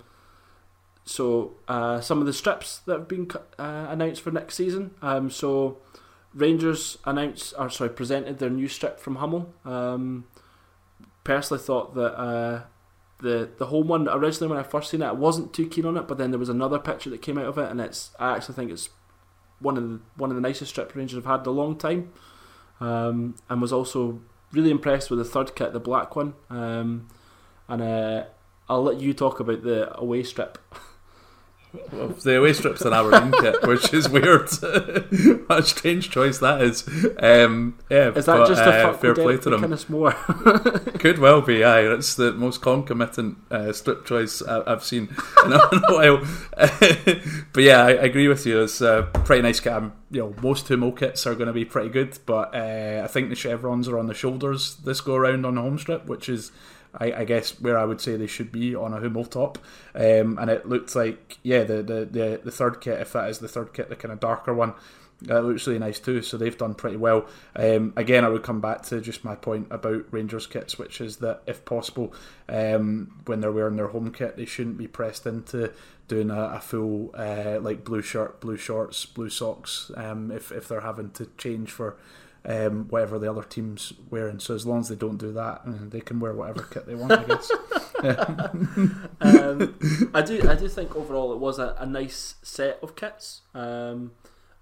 [1.05, 4.95] so uh, some of the strips that have been uh, announced for next season.
[5.01, 5.79] Um, so
[6.35, 9.53] Rangers announced, or sorry, presented their new strip from Hummel.
[9.65, 10.27] Um,
[11.25, 12.63] personally, thought that uh,
[13.21, 15.97] the the home one originally when I first seen it, I wasn't too keen on
[15.97, 18.37] it, but then there was another picture that came out of it, and it's I
[18.37, 18.91] actually think it's
[19.61, 22.13] one of the one of the nicest strip ranges I've had in a long time,
[22.81, 24.21] um, and was also
[24.53, 27.09] really impressed with the third kit, the black one, um,
[27.69, 28.25] and uh,
[28.69, 30.59] I'll let you talk about the away strip.
[31.73, 34.49] The away strip's an Aberdeen kit, which is weird.
[35.47, 36.89] what a strange choice that is.
[37.19, 39.79] Um, yeah, is that but, just uh, a fair play to them?
[39.89, 40.13] more?
[40.99, 41.63] Could well be.
[41.63, 45.15] Aye, it's the most concomitant uh, strip choice I've seen
[45.45, 45.59] in a,
[45.93, 46.27] while.
[47.53, 48.63] but yeah, I, I, agree with you.
[48.63, 49.83] It's a pretty nice kit.
[50.11, 53.29] you know, most Hummel kits are going to be pretty good, but uh, I think
[53.29, 56.51] the chevrons are on the shoulders this go around on the home strip, which is
[56.95, 59.59] I, I, guess where I would say they should be on a Hummel top.
[59.95, 63.39] Um, and it looked like yeah, the, the, the, the third kit, if that is
[63.39, 64.75] the third kit, the kind of darker one.
[65.29, 67.27] Uh, looks really nice too, so they've done pretty well.
[67.57, 71.17] Um, again, I would come back to just my point about Rangers kits, which is
[71.17, 72.15] that if possible,
[72.49, 75.73] um, when they're wearing their home kit, they shouldn't be pressed into
[76.07, 79.91] doing a, a full uh, like blue shirt, blue shorts, blue socks.
[79.97, 81.97] Um, if if they're having to change for
[82.49, 84.41] um, whatever the other team's wearing.
[84.41, 86.95] So as long as they don't do that, uh, they can wear whatever kit they
[86.95, 87.51] want, I guess.
[89.21, 93.43] um, I do I do think overall it was a, a nice set of kits.
[93.55, 94.13] Um,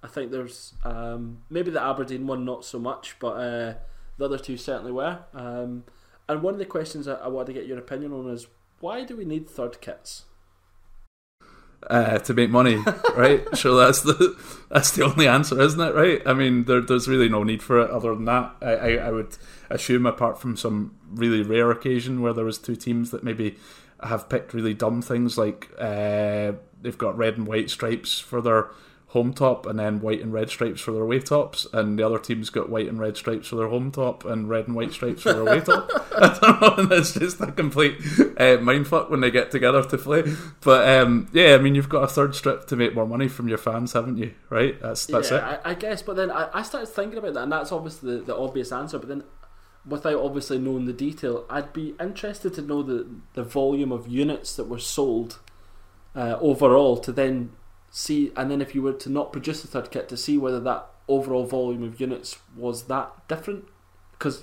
[0.03, 3.75] I think there's um, maybe the Aberdeen one not so much, but uh,
[4.19, 5.21] the other two certainly were.
[5.33, 5.85] Um,
[6.29, 8.49] and one of the questions I, I wanted to get your opinion on is
[8.81, 10.25] why do we need third kits?
[11.83, 12.83] Uh, to make money,
[13.15, 13.47] right?
[13.57, 14.37] so that's the
[14.71, 15.95] that's the only answer, isn't it?
[15.95, 16.21] Right?
[16.27, 18.57] I mean, there, there's really no need for it other than that.
[18.61, 19.37] I, I, I, would
[19.71, 23.57] assume, apart from some really rare occasion where there was two teams that maybe
[24.03, 26.53] have picked really dumb things, like uh,
[26.83, 28.71] they've got red and white stripes for their
[29.09, 32.19] home top and then white and red stripes for their away tops, and the other
[32.19, 35.23] team's got white and red stripes for their home top and red and white stripes
[35.23, 35.91] for their away top.
[36.19, 39.99] I don't know, and it's just a complete uh, mindfuck when they get together to
[39.99, 40.25] play.
[40.63, 43.49] But um, yeah, I mean, you've got a third strip to make more money from
[43.49, 44.35] your fans, haven't you?
[44.49, 44.81] Right?
[44.81, 45.61] That's that's yeah, it.
[45.65, 48.25] I, I, guess, but then I, I started thinking about that, and that's obviously the,
[48.25, 48.99] the obvious answer.
[48.99, 49.25] But then
[49.85, 54.57] without obviously knowing the detail, I'd be interested to know the the volume of units
[54.57, 55.39] that were sold
[56.15, 57.53] uh, overall to then
[57.97, 60.61] see, and then if you were to not produce the third kit, to see whether
[60.61, 63.65] that overall volume of units was that different.
[64.13, 64.43] Because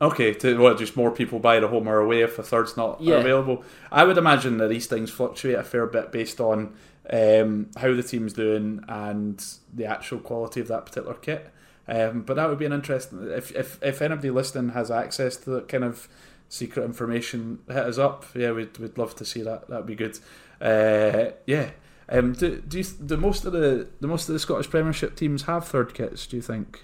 [0.00, 3.02] okay, to what just more people buy the home or away if a third's not
[3.02, 3.16] yeah.
[3.16, 3.62] available.
[3.92, 6.74] I would imagine that these things fluctuate a fair bit based on
[7.10, 11.50] um, how the team's doing and the actual quality of that particular kit.
[11.86, 13.30] Um, but that would be an interesting.
[13.30, 16.08] If, if if anybody listening has access to that kind of
[16.48, 18.24] secret information, hit us up.
[18.34, 19.68] Yeah, we'd we'd love to see that.
[19.68, 20.18] That'd be good.
[20.58, 21.72] Uh, yeah,
[22.08, 25.42] um, do do, you, do most of the the most of the Scottish Premiership teams
[25.42, 26.26] have third kits?
[26.26, 26.82] Do you think?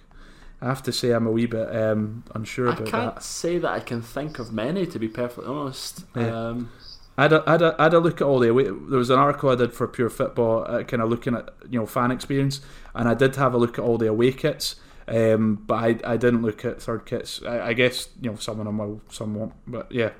[0.62, 2.94] I have to say I'm a wee bit um, unsure I about that.
[2.94, 6.04] I can't say that I can think of many, to be perfectly honest.
[6.14, 6.48] Yeah.
[6.48, 6.70] Um,
[7.16, 8.64] I had, a, I, had a, I had a look at all the away.
[8.64, 11.78] There was an article I did for Pure Football, uh, kind of looking at you
[11.78, 12.60] know fan experience,
[12.94, 14.76] and I did have a look at all the away kits.
[15.08, 17.42] Um, but I, I didn't look at third kits.
[17.42, 19.52] I, I guess you know some of them will, some won't.
[19.66, 20.10] But yeah,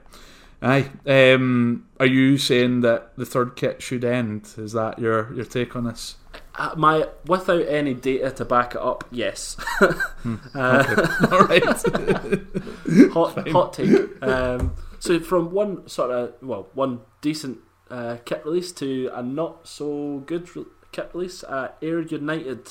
[0.63, 0.91] Aye.
[1.07, 4.49] Um, are you saying that the third kit should end?
[4.59, 6.17] Is that your your take on this?
[6.55, 9.57] Uh, my without any data to back it up, yes.
[9.79, 10.37] hmm.
[10.55, 11.65] uh, All right.
[13.13, 13.53] hot Fine.
[13.53, 14.23] hot take.
[14.23, 17.59] Um, so from one sort of well, one decent
[17.91, 22.69] uh, kit release to a not so good re- kit release, uh, Ayr United.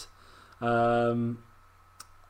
[0.61, 1.39] Um,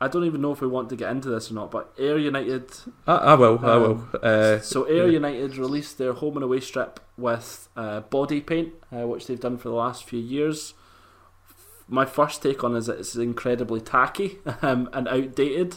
[0.00, 2.16] I don't even know if we want to get into this or not, but Ayr
[2.16, 2.70] United.
[3.06, 3.58] I, I will.
[3.58, 4.08] Um, I will.
[4.22, 5.12] Uh, so Ayr yeah.
[5.12, 9.58] United released their home and away strip with uh, body paint, uh, which they've done
[9.58, 10.72] for the last few years.
[11.86, 15.76] My first take on is that it's incredibly tacky um, and outdated.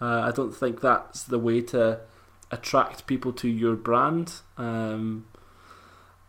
[0.00, 2.00] Uh, I don't think that's the way to
[2.52, 4.34] attract people to your brand.
[4.56, 5.26] Um,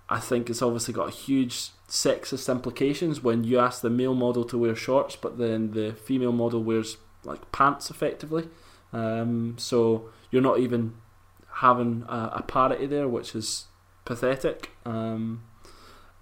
[0.09, 4.57] I think it's obviously got huge sexist implications when you ask the male model to
[4.57, 8.49] wear shorts, but then the female model wears like pants effectively.
[8.93, 10.95] Um, so you're not even
[11.55, 13.65] having a, a, parity there, which is
[14.05, 14.71] pathetic.
[14.86, 15.43] Um,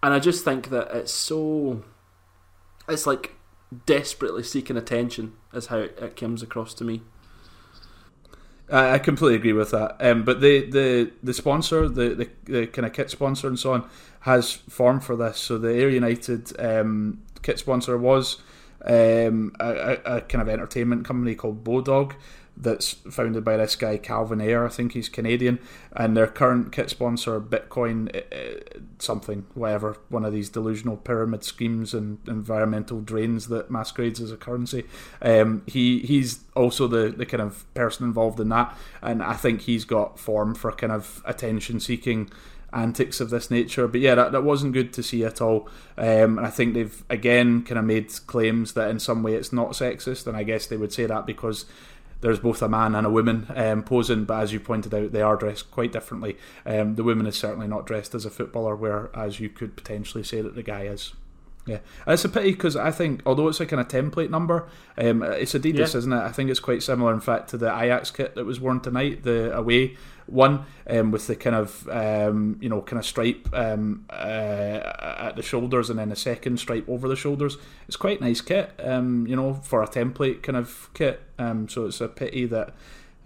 [0.02, 1.84] and I just think that it's so.
[2.90, 3.36] It's like
[3.86, 7.02] desperately seeking attention, is how it, it comes across to me.
[8.70, 9.98] I completely agree with that.
[10.00, 13.74] Um, but the, the, the sponsor, the, the, the kind of kit sponsor and so
[13.74, 13.88] on,
[14.22, 15.38] has formed for this.
[15.38, 18.42] So the Ayr United um, kit sponsor was
[18.86, 22.14] um, a, a, kind of entertainment company called Bodog
[22.56, 24.66] that's founded by this guy Calvin Ayre.
[24.66, 25.60] I think he's Canadian,
[25.96, 31.94] and their current kit sponsor Bitcoin uh, something, whatever, one of these delusional pyramid schemes
[31.94, 34.86] and environmental drains that masquerades as a currency.
[35.22, 39.62] Um, he he's also the the kind of person involved in that, and I think
[39.62, 42.30] he's got form for kind of attention seeking
[42.74, 43.88] antics of this nature.
[43.88, 45.70] But yeah, that, that wasn't good to see at all.
[45.98, 49.54] Um, and I think they've again kind of made claims that in some way it's
[49.54, 51.66] not sexist, and I guess they would say that because
[52.24, 55.22] there's both a man and a woman um, posing, but as you pointed out, they
[55.22, 56.38] are dressed quite differently.
[56.66, 60.42] Um, the woman is certainly not dressed as a footballer, whereas you could potentially say
[60.42, 61.14] that the guy is.
[61.66, 64.68] Yeah, it's a pity because I think although it's like a kind of template number,
[64.98, 65.98] um, it's Adidas, yeah.
[65.98, 66.18] isn't it?
[66.18, 69.24] I think it's quite similar, in fact, to the Ajax kit that was worn tonight,
[69.24, 69.98] the away
[70.28, 74.80] one, um, with the kind of um, you know kind of stripe um, uh,
[75.20, 77.58] at the shoulders and then a second stripe over the shoulders.
[77.88, 81.22] It's quite nice kit, um, you know, for a template kind of kit.
[81.38, 82.74] Um, so it's a pity that,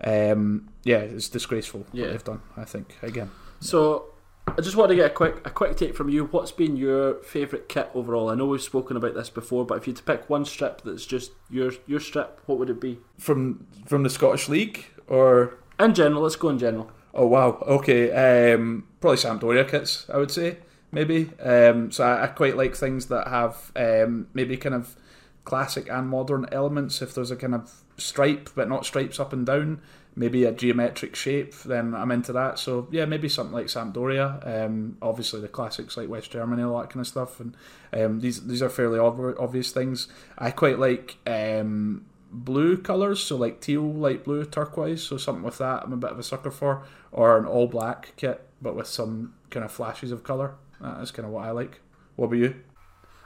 [0.04, 2.04] um, yeah, it's disgraceful yeah.
[2.04, 2.42] what they've done.
[2.56, 3.32] I think again.
[3.60, 4.14] So
[4.58, 6.26] I just want to get a quick a quick take from you.
[6.26, 8.30] What's been your favourite kit overall?
[8.30, 10.82] I know we've spoken about this before, but if you had to pick one strip
[10.82, 13.00] that's just your your strip, what would it be?
[13.18, 16.24] From from the Scottish League or in general?
[16.24, 16.92] Let's go in general.
[17.14, 18.54] Oh wow, okay.
[18.54, 20.58] Um, probably Sampdoria kits, I would say
[20.92, 21.30] maybe.
[21.42, 24.96] Um, so I, I, quite like things that have um, maybe kind of
[25.44, 27.02] classic and modern elements.
[27.02, 29.82] If there's a kind of stripe, but not stripes up and down,
[30.16, 32.60] maybe a geometric shape, then I'm into that.
[32.60, 34.66] So yeah, maybe something like Sampdoria.
[34.66, 37.56] Um, obviously the classics like West Germany, all that kind of stuff, and
[37.94, 40.08] um, these these are fairly obvious things.
[40.38, 45.04] I quite like um, blue colours, so like teal, light blue, turquoise.
[45.04, 48.14] So something with that, I'm a bit of a sucker for, or an all black
[48.16, 50.56] kit, but with some kind of flashes of colour.
[50.80, 51.80] That's kind of what I like.
[52.16, 52.56] What about you?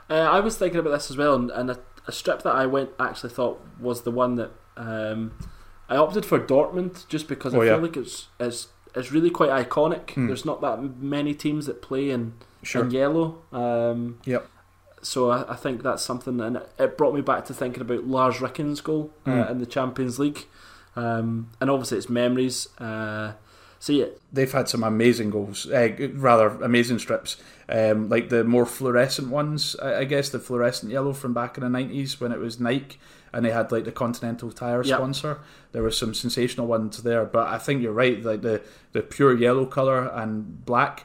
[0.08, 2.66] Uh, I was thinking about this as well, and, and a, a, strip that I
[2.66, 5.32] went actually thought was the one that um,
[5.88, 9.50] I opted for Dortmund just because oh, I feel like it's, it's it's really quite
[9.50, 10.10] iconic.
[10.10, 10.26] Hmm.
[10.26, 12.84] There's not that many teams that play in sure.
[12.84, 13.42] in yellow.
[13.52, 14.48] Um, yep.
[15.02, 18.40] So I, I, think that's something, and it brought me back to thinking about Lars
[18.40, 19.50] Ricken's goal uh, hmm.
[19.50, 20.46] in the Champions League,
[20.94, 22.68] um, and obviously it's memories.
[22.78, 23.32] Uh,
[23.80, 27.36] so yeah, they've had some amazing goals, uh, rather amazing strips,
[27.68, 29.74] um, like the more fluorescent ones.
[29.76, 32.98] I, guess the fluorescent yellow from back in the nineties when it was Nike
[33.32, 34.98] and they had like the Continental Tire yep.
[34.98, 35.40] sponsor.
[35.72, 38.22] There were some sensational ones there, but I think you're right.
[38.22, 41.04] Like the the pure yellow color and black.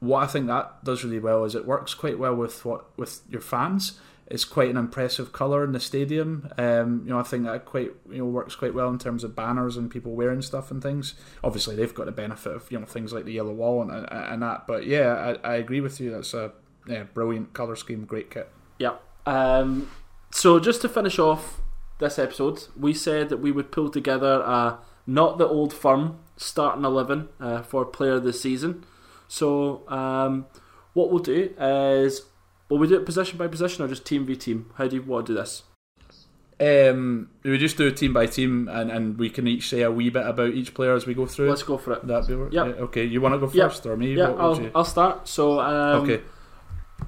[0.00, 3.20] What I think that does really well is it works quite well with what with
[3.28, 3.98] your fans
[4.30, 6.48] it's quite an impressive colour in the stadium.
[6.56, 9.34] Um, you know, I think that quite you know works quite well in terms of
[9.34, 11.14] banners and people wearing stuff and things.
[11.42, 14.42] Obviously, they've got the benefit of you know things like the yellow wall and and
[14.42, 14.68] that.
[14.68, 16.12] But yeah, I, I agree with you.
[16.12, 16.52] That's a
[16.86, 18.48] yeah, brilliant colour scheme, great kit.
[18.78, 18.94] Yeah.
[19.26, 19.90] Um,
[20.30, 21.60] so just to finish off
[21.98, 24.78] this episode, we said that we would pull together a
[25.08, 28.84] not the old firm starting eleven uh, for player of the season.
[29.30, 30.46] So um,
[30.92, 32.22] what we'll do is
[32.70, 34.70] Will we do it position by position or just team v team?
[34.76, 35.64] How do you want to do this?
[36.60, 40.08] Um, we just do team by team, and, and we can each say a wee
[40.08, 41.48] bit about each player as we go through.
[41.48, 42.06] Let's go for it.
[42.06, 42.62] That be yeah.
[42.62, 43.92] Okay, you want to go first yep.
[43.92, 44.14] or me?
[44.14, 44.70] Yeah, I'll, you...
[44.72, 45.26] I'll start.
[45.26, 46.22] So um, okay,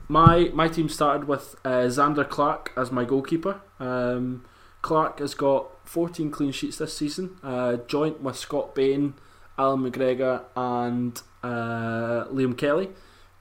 [0.09, 3.61] my my team started with uh, Zander Clark as my goalkeeper.
[3.79, 4.45] Um,
[4.81, 9.14] Clark has got 14 clean sheets this season, uh, joint with Scott Bain,
[9.57, 12.90] Allan McGregor, and uh, Liam Kelly.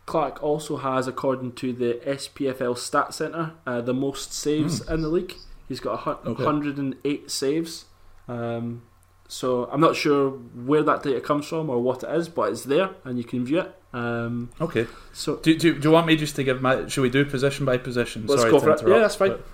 [0.05, 4.93] Clark also has, according to the SPFL Stat Centre, uh, the most saves mm.
[4.93, 5.35] in the league.
[5.67, 6.43] He's got a okay.
[6.43, 7.85] 108 saves.
[8.27, 8.81] Um,
[9.27, 12.63] so I'm not sure where that data comes from or what it is, but it's
[12.63, 13.75] there and you can view it.
[13.93, 14.87] Um, okay.
[15.13, 16.87] So do, do, do you want me just to give my?
[16.87, 18.25] Should we do position by position?
[18.25, 18.81] Let's Sorry go for it.
[18.85, 19.29] Yeah, that's fine.
[19.29, 19.45] But,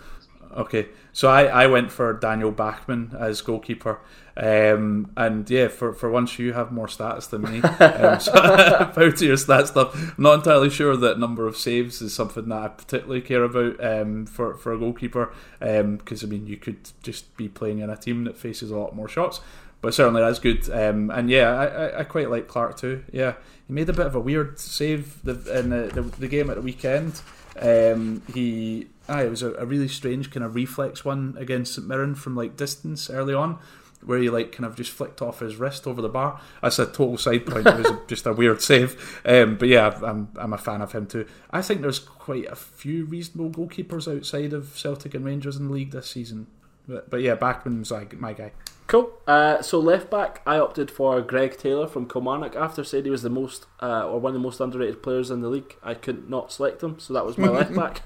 [0.58, 0.88] Okay,
[1.18, 4.00] so I, I went for Daniel Bachmann as goalkeeper,
[4.38, 7.60] um, and yeah, for, for once you have more stats than me.
[7.80, 12.14] um, so about your stat stuff, I'm not entirely sure that number of saves is
[12.14, 16.46] something that I particularly care about um, for for a goalkeeper, because um, I mean
[16.46, 19.42] you could just be playing in a team that faces a lot more shots,
[19.82, 20.70] but certainly that's good.
[20.70, 23.04] Um, and yeah, I, I, I, quite like Clark too.
[23.12, 23.34] Yeah,
[23.66, 26.58] he made a bit of a weird save the, in the, the, the game at
[26.58, 27.24] the weekend.
[27.60, 31.88] Um, he Aye, it was a, a, really strange kind of reflex one against St
[31.88, 33.58] Mirren from like distance early on,
[34.04, 36.42] where he like kind of just flicked off his wrist over the bar.
[36.62, 37.68] That's a total side point.
[37.68, 39.22] It was just a weird save.
[39.26, 41.26] Um, but yeah, I'm I'm a fan of him too.
[41.52, 45.74] I think there's quite a few reasonable goalkeepers outside of Celtic and Rangers in the
[45.74, 46.48] league this season.
[46.88, 48.52] But, but yeah, Bachmann's like my guy.
[48.88, 49.12] Cool.
[49.28, 52.56] Uh, so left back, I opted for Greg Taylor from Kilmarnock.
[52.56, 55.42] After said he was the most uh, or one of the most underrated players in
[55.42, 58.02] the league, I could not select him, so that was my left back.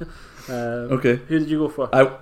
[0.49, 1.15] Um, okay.
[1.15, 1.93] Who did you go for?
[1.93, 2.17] I,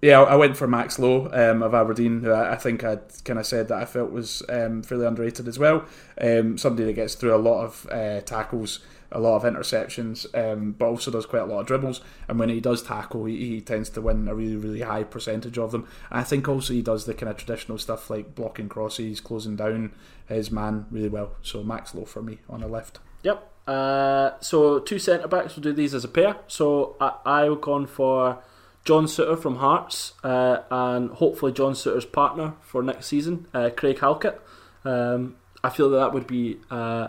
[0.00, 3.38] yeah, I went for Max Lowe um, of Aberdeen, who I, I think I'd kind
[3.38, 5.84] of said that I felt was um, fairly underrated as well.
[6.20, 10.72] Um, somebody that gets through a lot of uh, tackles a lot of interceptions, um,
[10.72, 12.00] but also does quite a lot of dribbles.
[12.28, 15.58] And when he does tackle, he, he, tends to win a really, really high percentage
[15.58, 15.86] of them.
[16.10, 19.56] And I think also he does the kind of traditional stuff like blocking crosses, closing
[19.56, 19.92] down
[20.26, 21.32] his man really well.
[21.42, 22.98] So Max Lowe for me on the left.
[23.22, 23.50] Yep.
[23.68, 25.54] Uh, so two centre backs.
[25.54, 26.36] We'll do these as a pair.
[26.46, 28.38] So I, I've gone for
[28.84, 33.98] John Souttar from Hearts, uh, and hopefully John Souttar's partner for next season, uh, Craig
[33.98, 34.40] Halkett.
[34.84, 37.08] Um, I feel that that would be uh,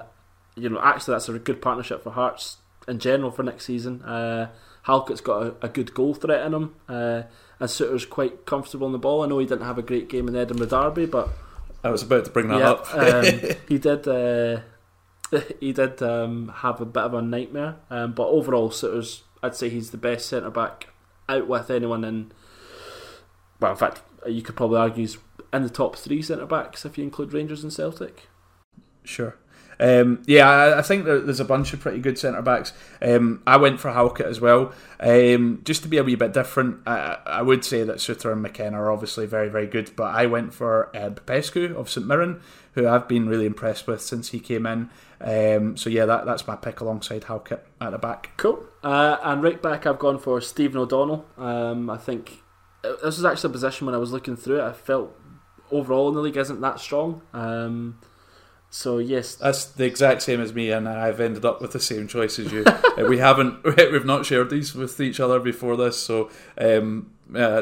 [0.60, 2.58] you know, actually that's a good partnership for Hearts
[2.88, 4.02] in general for next season.
[4.02, 4.50] Uh,
[4.84, 7.24] Halkett's got a, a, good goal threat in him, uh,
[7.60, 9.24] and Souttar's quite comfortable on the ball.
[9.24, 11.30] I know he didn't have a great game in the Edinburgh Derby, but
[11.84, 12.94] I was about to bring that yeah, up.
[12.94, 14.08] um, he did.
[15.60, 19.24] He did um, have a bit of a nightmare, um, but overall, Souttar's.
[19.42, 20.88] I'd say he's the best centre back
[21.30, 22.32] out with anyone in.
[23.60, 25.18] Well, in fact, you could probably argue he's
[25.54, 28.28] in the top three centre backs if you include Rangers and Celtic.
[29.04, 29.38] Sure.
[29.82, 32.74] Um, yeah, I, I, think there's a bunch of pretty good centre backs.
[33.02, 34.74] Um, I went for Halkett as well.
[35.00, 38.42] Um, just to be a wee bit different, I, I, would say that Souttar and
[38.42, 42.42] McKenna are obviously very, very good, but I went for uh, Popescu of St Mirren,
[42.80, 44.90] who I've been really impressed with since he came in.
[45.22, 48.32] Um, so yeah, that, that's my pick alongside Halkett at the back.
[48.38, 48.64] Cool.
[48.84, 51.26] Uh, and right back, I've gone for Stephen O'Donnell.
[51.38, 52.44] Um, I think
[52.84, 55.16] uh, this was actually a position when I was looking through it, I felt
[55.72, 57.22] overall in the league isn't that strong.
[57.34, 58.00] Um,
[58.70, 62.08] so yes, that's the exact same as me, and I've ended up with the same
[62.08, 62.64] choice as you.
[62.98, 67.62] Uh, we haven't, we've not shared these with each other before this, so um, yeah,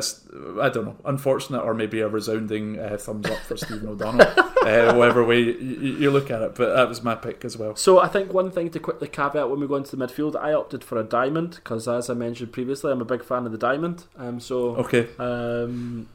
[0.62, 4.94] I don't know, unfortunate or maybe a resounding uh, thumbs up for Stephen O'Donnell, uh,
[4.96, 6.56] whatever way you, you, look at it.
[6.56, 7.76] But that was my pick as well.
[7.76, 10.54] So I think one thing to quickly caveat when we go into the midfield, I
[10.54, 13.58] opted for a diamond because, as I mentioned previously, I'm a big fan of the
[13.58, 14.06] diamond.
[14.18, 16.08] Um, so okay, um,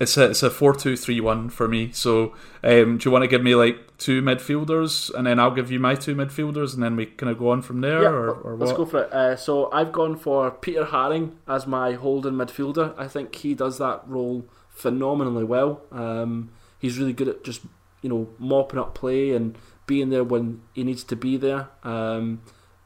[0.00, 1.92] it's a it's a four two three one for me.
[1.92, 5.70] So, um, do you want to give me like two midfielders, and then I'll give
[5.70, 8.32] you my two midfielders, and then we kind of go on from there, yeah, or,
[8.32, 9.12] or let's go for it.
[9.12, 12.94] Uh, so I've gone for Peter Haring as my holding midfielder.
[12.98, 15.82] I think he does that role phenomenally well.
[15.92, 17.62] Um, he's really good at just
[18.02, 21.68] you know mopping up play and being there when he needs to be there.
[21.84, 22.42] Um,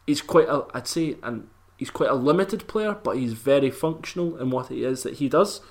[0.06, 1.48] he's quite a, I'd say, and
[1.78, 5.28] he's quite a limited player, but he's very functional in what he is that he
[5.28, 5.62] does.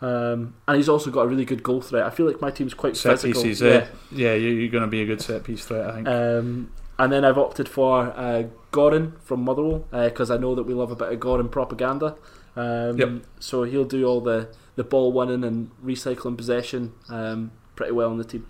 [0.00, 2.04] Um, and he's also got a really good goal threat.
[2.04, 3.42] I feel like my team's quite set physical.
[3.42, 6.08] Pieces, yeah, yeah, you're going to be a good set piece threat, I think.
[6.08, 10.64] Um, and then I've opted for uh, Gorrin from Motherwell because uh, I know that
[10.64, 12.16] we love a bit of Gorrin propaganda.
[12.56, 13.24] Um, yep.
[13.40, 18.18] So he'll do all the, the ball winning and recycling possession um, pretty well in
[18.18, 18.46] the team.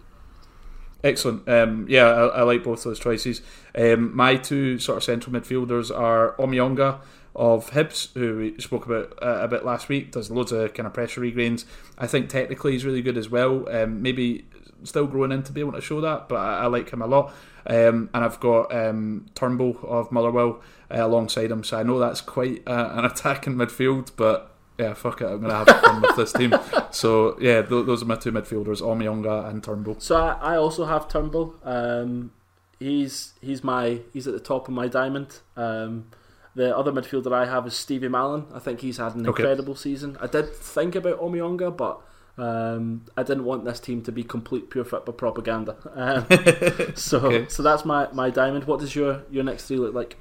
[1.02, 1.46] Excellent.
[1.48, 3.42] Um, yeah, I, I, like both those choices.
[3.74, 7.00] Um, my two sort of central midfielders are Omeonga
[7.34, 10.86] of Hibs, who we spoke about uh, a bit last week, does loads of kind
[10.86, 11.66] of pressure regains.
[11.98, 13.68] I think technically he's really good as well.
[13.68, 14.46] Um, maybe
[14.84, 17.06] still growing in to be able to show that, but I, I like him a
[17.06, 17.32] lot.
[17.66, 20.60] Um, and I've got um, Turnbull of Motherwell
[20.90, 25.20] uh, alongside him, so I know that's quite uh, an attacking midfield, but yeah, fuck
[25.20, 26.54] it, I'm going to have fun with this team.
[26.90, 29.96] So yeah, th- those are my two midfielders, Omeonga and Turnbull.
[29.98, 31.56] So I, I also have Turnbull.
[31.64, 32.30] Um,
[32.78, 35.40] he's he's my he's at the top of my diamond.
[35.56, 36.06] Um,
[36.54, 38.46] the other midfielder I have is Stevie Mallan.
[38.54, 39.42] I think he's had an okay.
[39.42, 40.16] incredible season.
[40.20, 42.00] I did think about Omeonga, but
[42.36, 45.76] um, I didn't want this team to be complete pure football propaganda.
[45.94, 46.26] Um,
[46.96, 47.48] so, okay.
[47.48, 48.64] so that's my, my diamond.
[48.64, 50.16] What does your, your next three look like?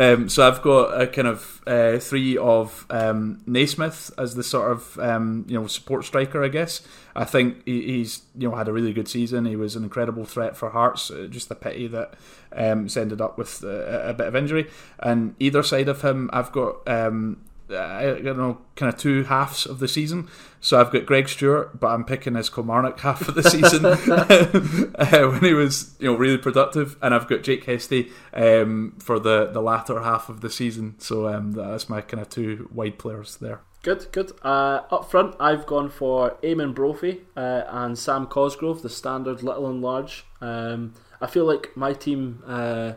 [0.00, 4.70] Um, so I've got a kind of uh, three of um, Naismith as the sort
[4.70, 6.82] of um, you know support striker, I guess.
[7.16, 9.44] I think he, he's you know had a really good season.
[9.44, 11.10] He was an incredible threat for Hearts.
[11.10, 12.14] Uh, just a pity that
[12.52, 14.70] um, ended up with a, a, bit of injury.
[15.00, 17.38] And either side of him, I've got um,
[17.70, 20.28] I don't know, kind of two halves of the season.
[20.60, 23.84] So I've got Greg Stewart, but I'm picking his Kilmarnock half of the season
[24.94, 29.18] uh, when he was, you know, really productive, and I've got Jake Hastie um, for
[29.18, 30.96] the the latter half of the season.
[30.98, 33.60] So um, that's my kind of two wide players there.
[33.82, 34.32] Good, good.
[34.42, 39.68] Uh, up front, I've gone for Eamonn Brophy uh, and Sam Cosgrove, the standard little
[39.68, 40.26] and large.
[40.40, 42.94] Um, I feel like my team uh,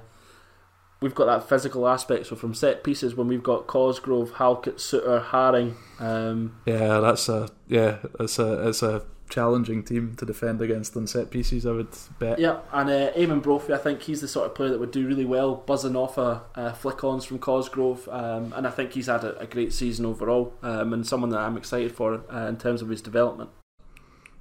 [1.01, 2.27] we've got that physical aspect.
[2.27, 5.75] So from set pieces, when we've got Cosgrove, Halkett, Souttar, Haring.
[5.99, 11.07] Um, yeah, that's a yeah, it's a it's a challenging team to defend against on
[11.07, 11.65] set pieces.
[11.65, 11.87] I would
[12.19, 12.37] bet.
[12.37, 15.07] Yeah, and uh, Eamonn Brophy, I think he's the sort of player that would do
[15.07, 19.23] really well, buzzing off a, a flick-ons from Cosgrove, um, and I think he's had
[19.23, 22.81] a, a great season overall, um, and someone that I'm excited for uh, in terms
[22.81, 23.49] of his development.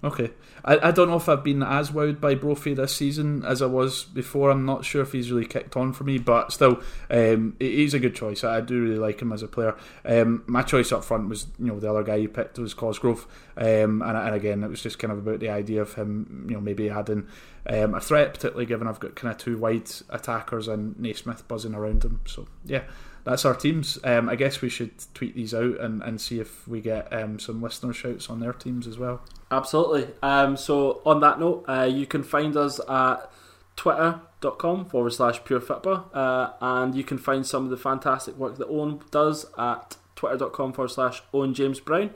[0.03, 0.31] Okay.
[0.65, 3.67] I, I don't know if I've been as wowed by Brophy this season as I
[3.67, 4.51] was before.
[4.51, 7.99] I'm not sure if he's really kicked on for me, but still, um, he's a
[7.99, 8.43] good choice.
[8.43, 9.77] I do really like him as a player.
[10.05, 13.27] Um, my choice up front was, you know, the other guy you picked was Cosgrove,
[13.57, 16.55] um, and, and again, it was just kind of about the idea of him, you
[16.55, 17.27] know, maybe adding
[17.67, 21.75] um, a threat, particularly given I've got kind of two wide attackers and Naismith buzzing
[21.75, 22.21] around him.
[22.27, 22.85] So yeah,
[23.25, 23.99] that's our teams.
[24.05, 27.39] Um, I guess we should tweet these out and, and see if we get um,
[27.39, 29.21] some listener shouts on their teams as well.
[29.51, 30.09] Absolutely.
[30.23, 33.31] Um, so, on that note, uh, you can find us at
[33.77, 38.69] twitter.com forward slash pure uh, and you can find some of the fantastic work that
[38.69, 42.11] Owen does at twitter.com forward slash Owen James Brown.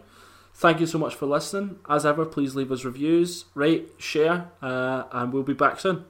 [0.55, 1.79] Thank you so much for listening.
[1.89, 6.05] As ever, please leave us reviews, rate, share, uh, and we'll be back soon.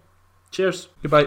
[0.51, 0.89] Cheers.
[1.03, 1.23] Goodbye.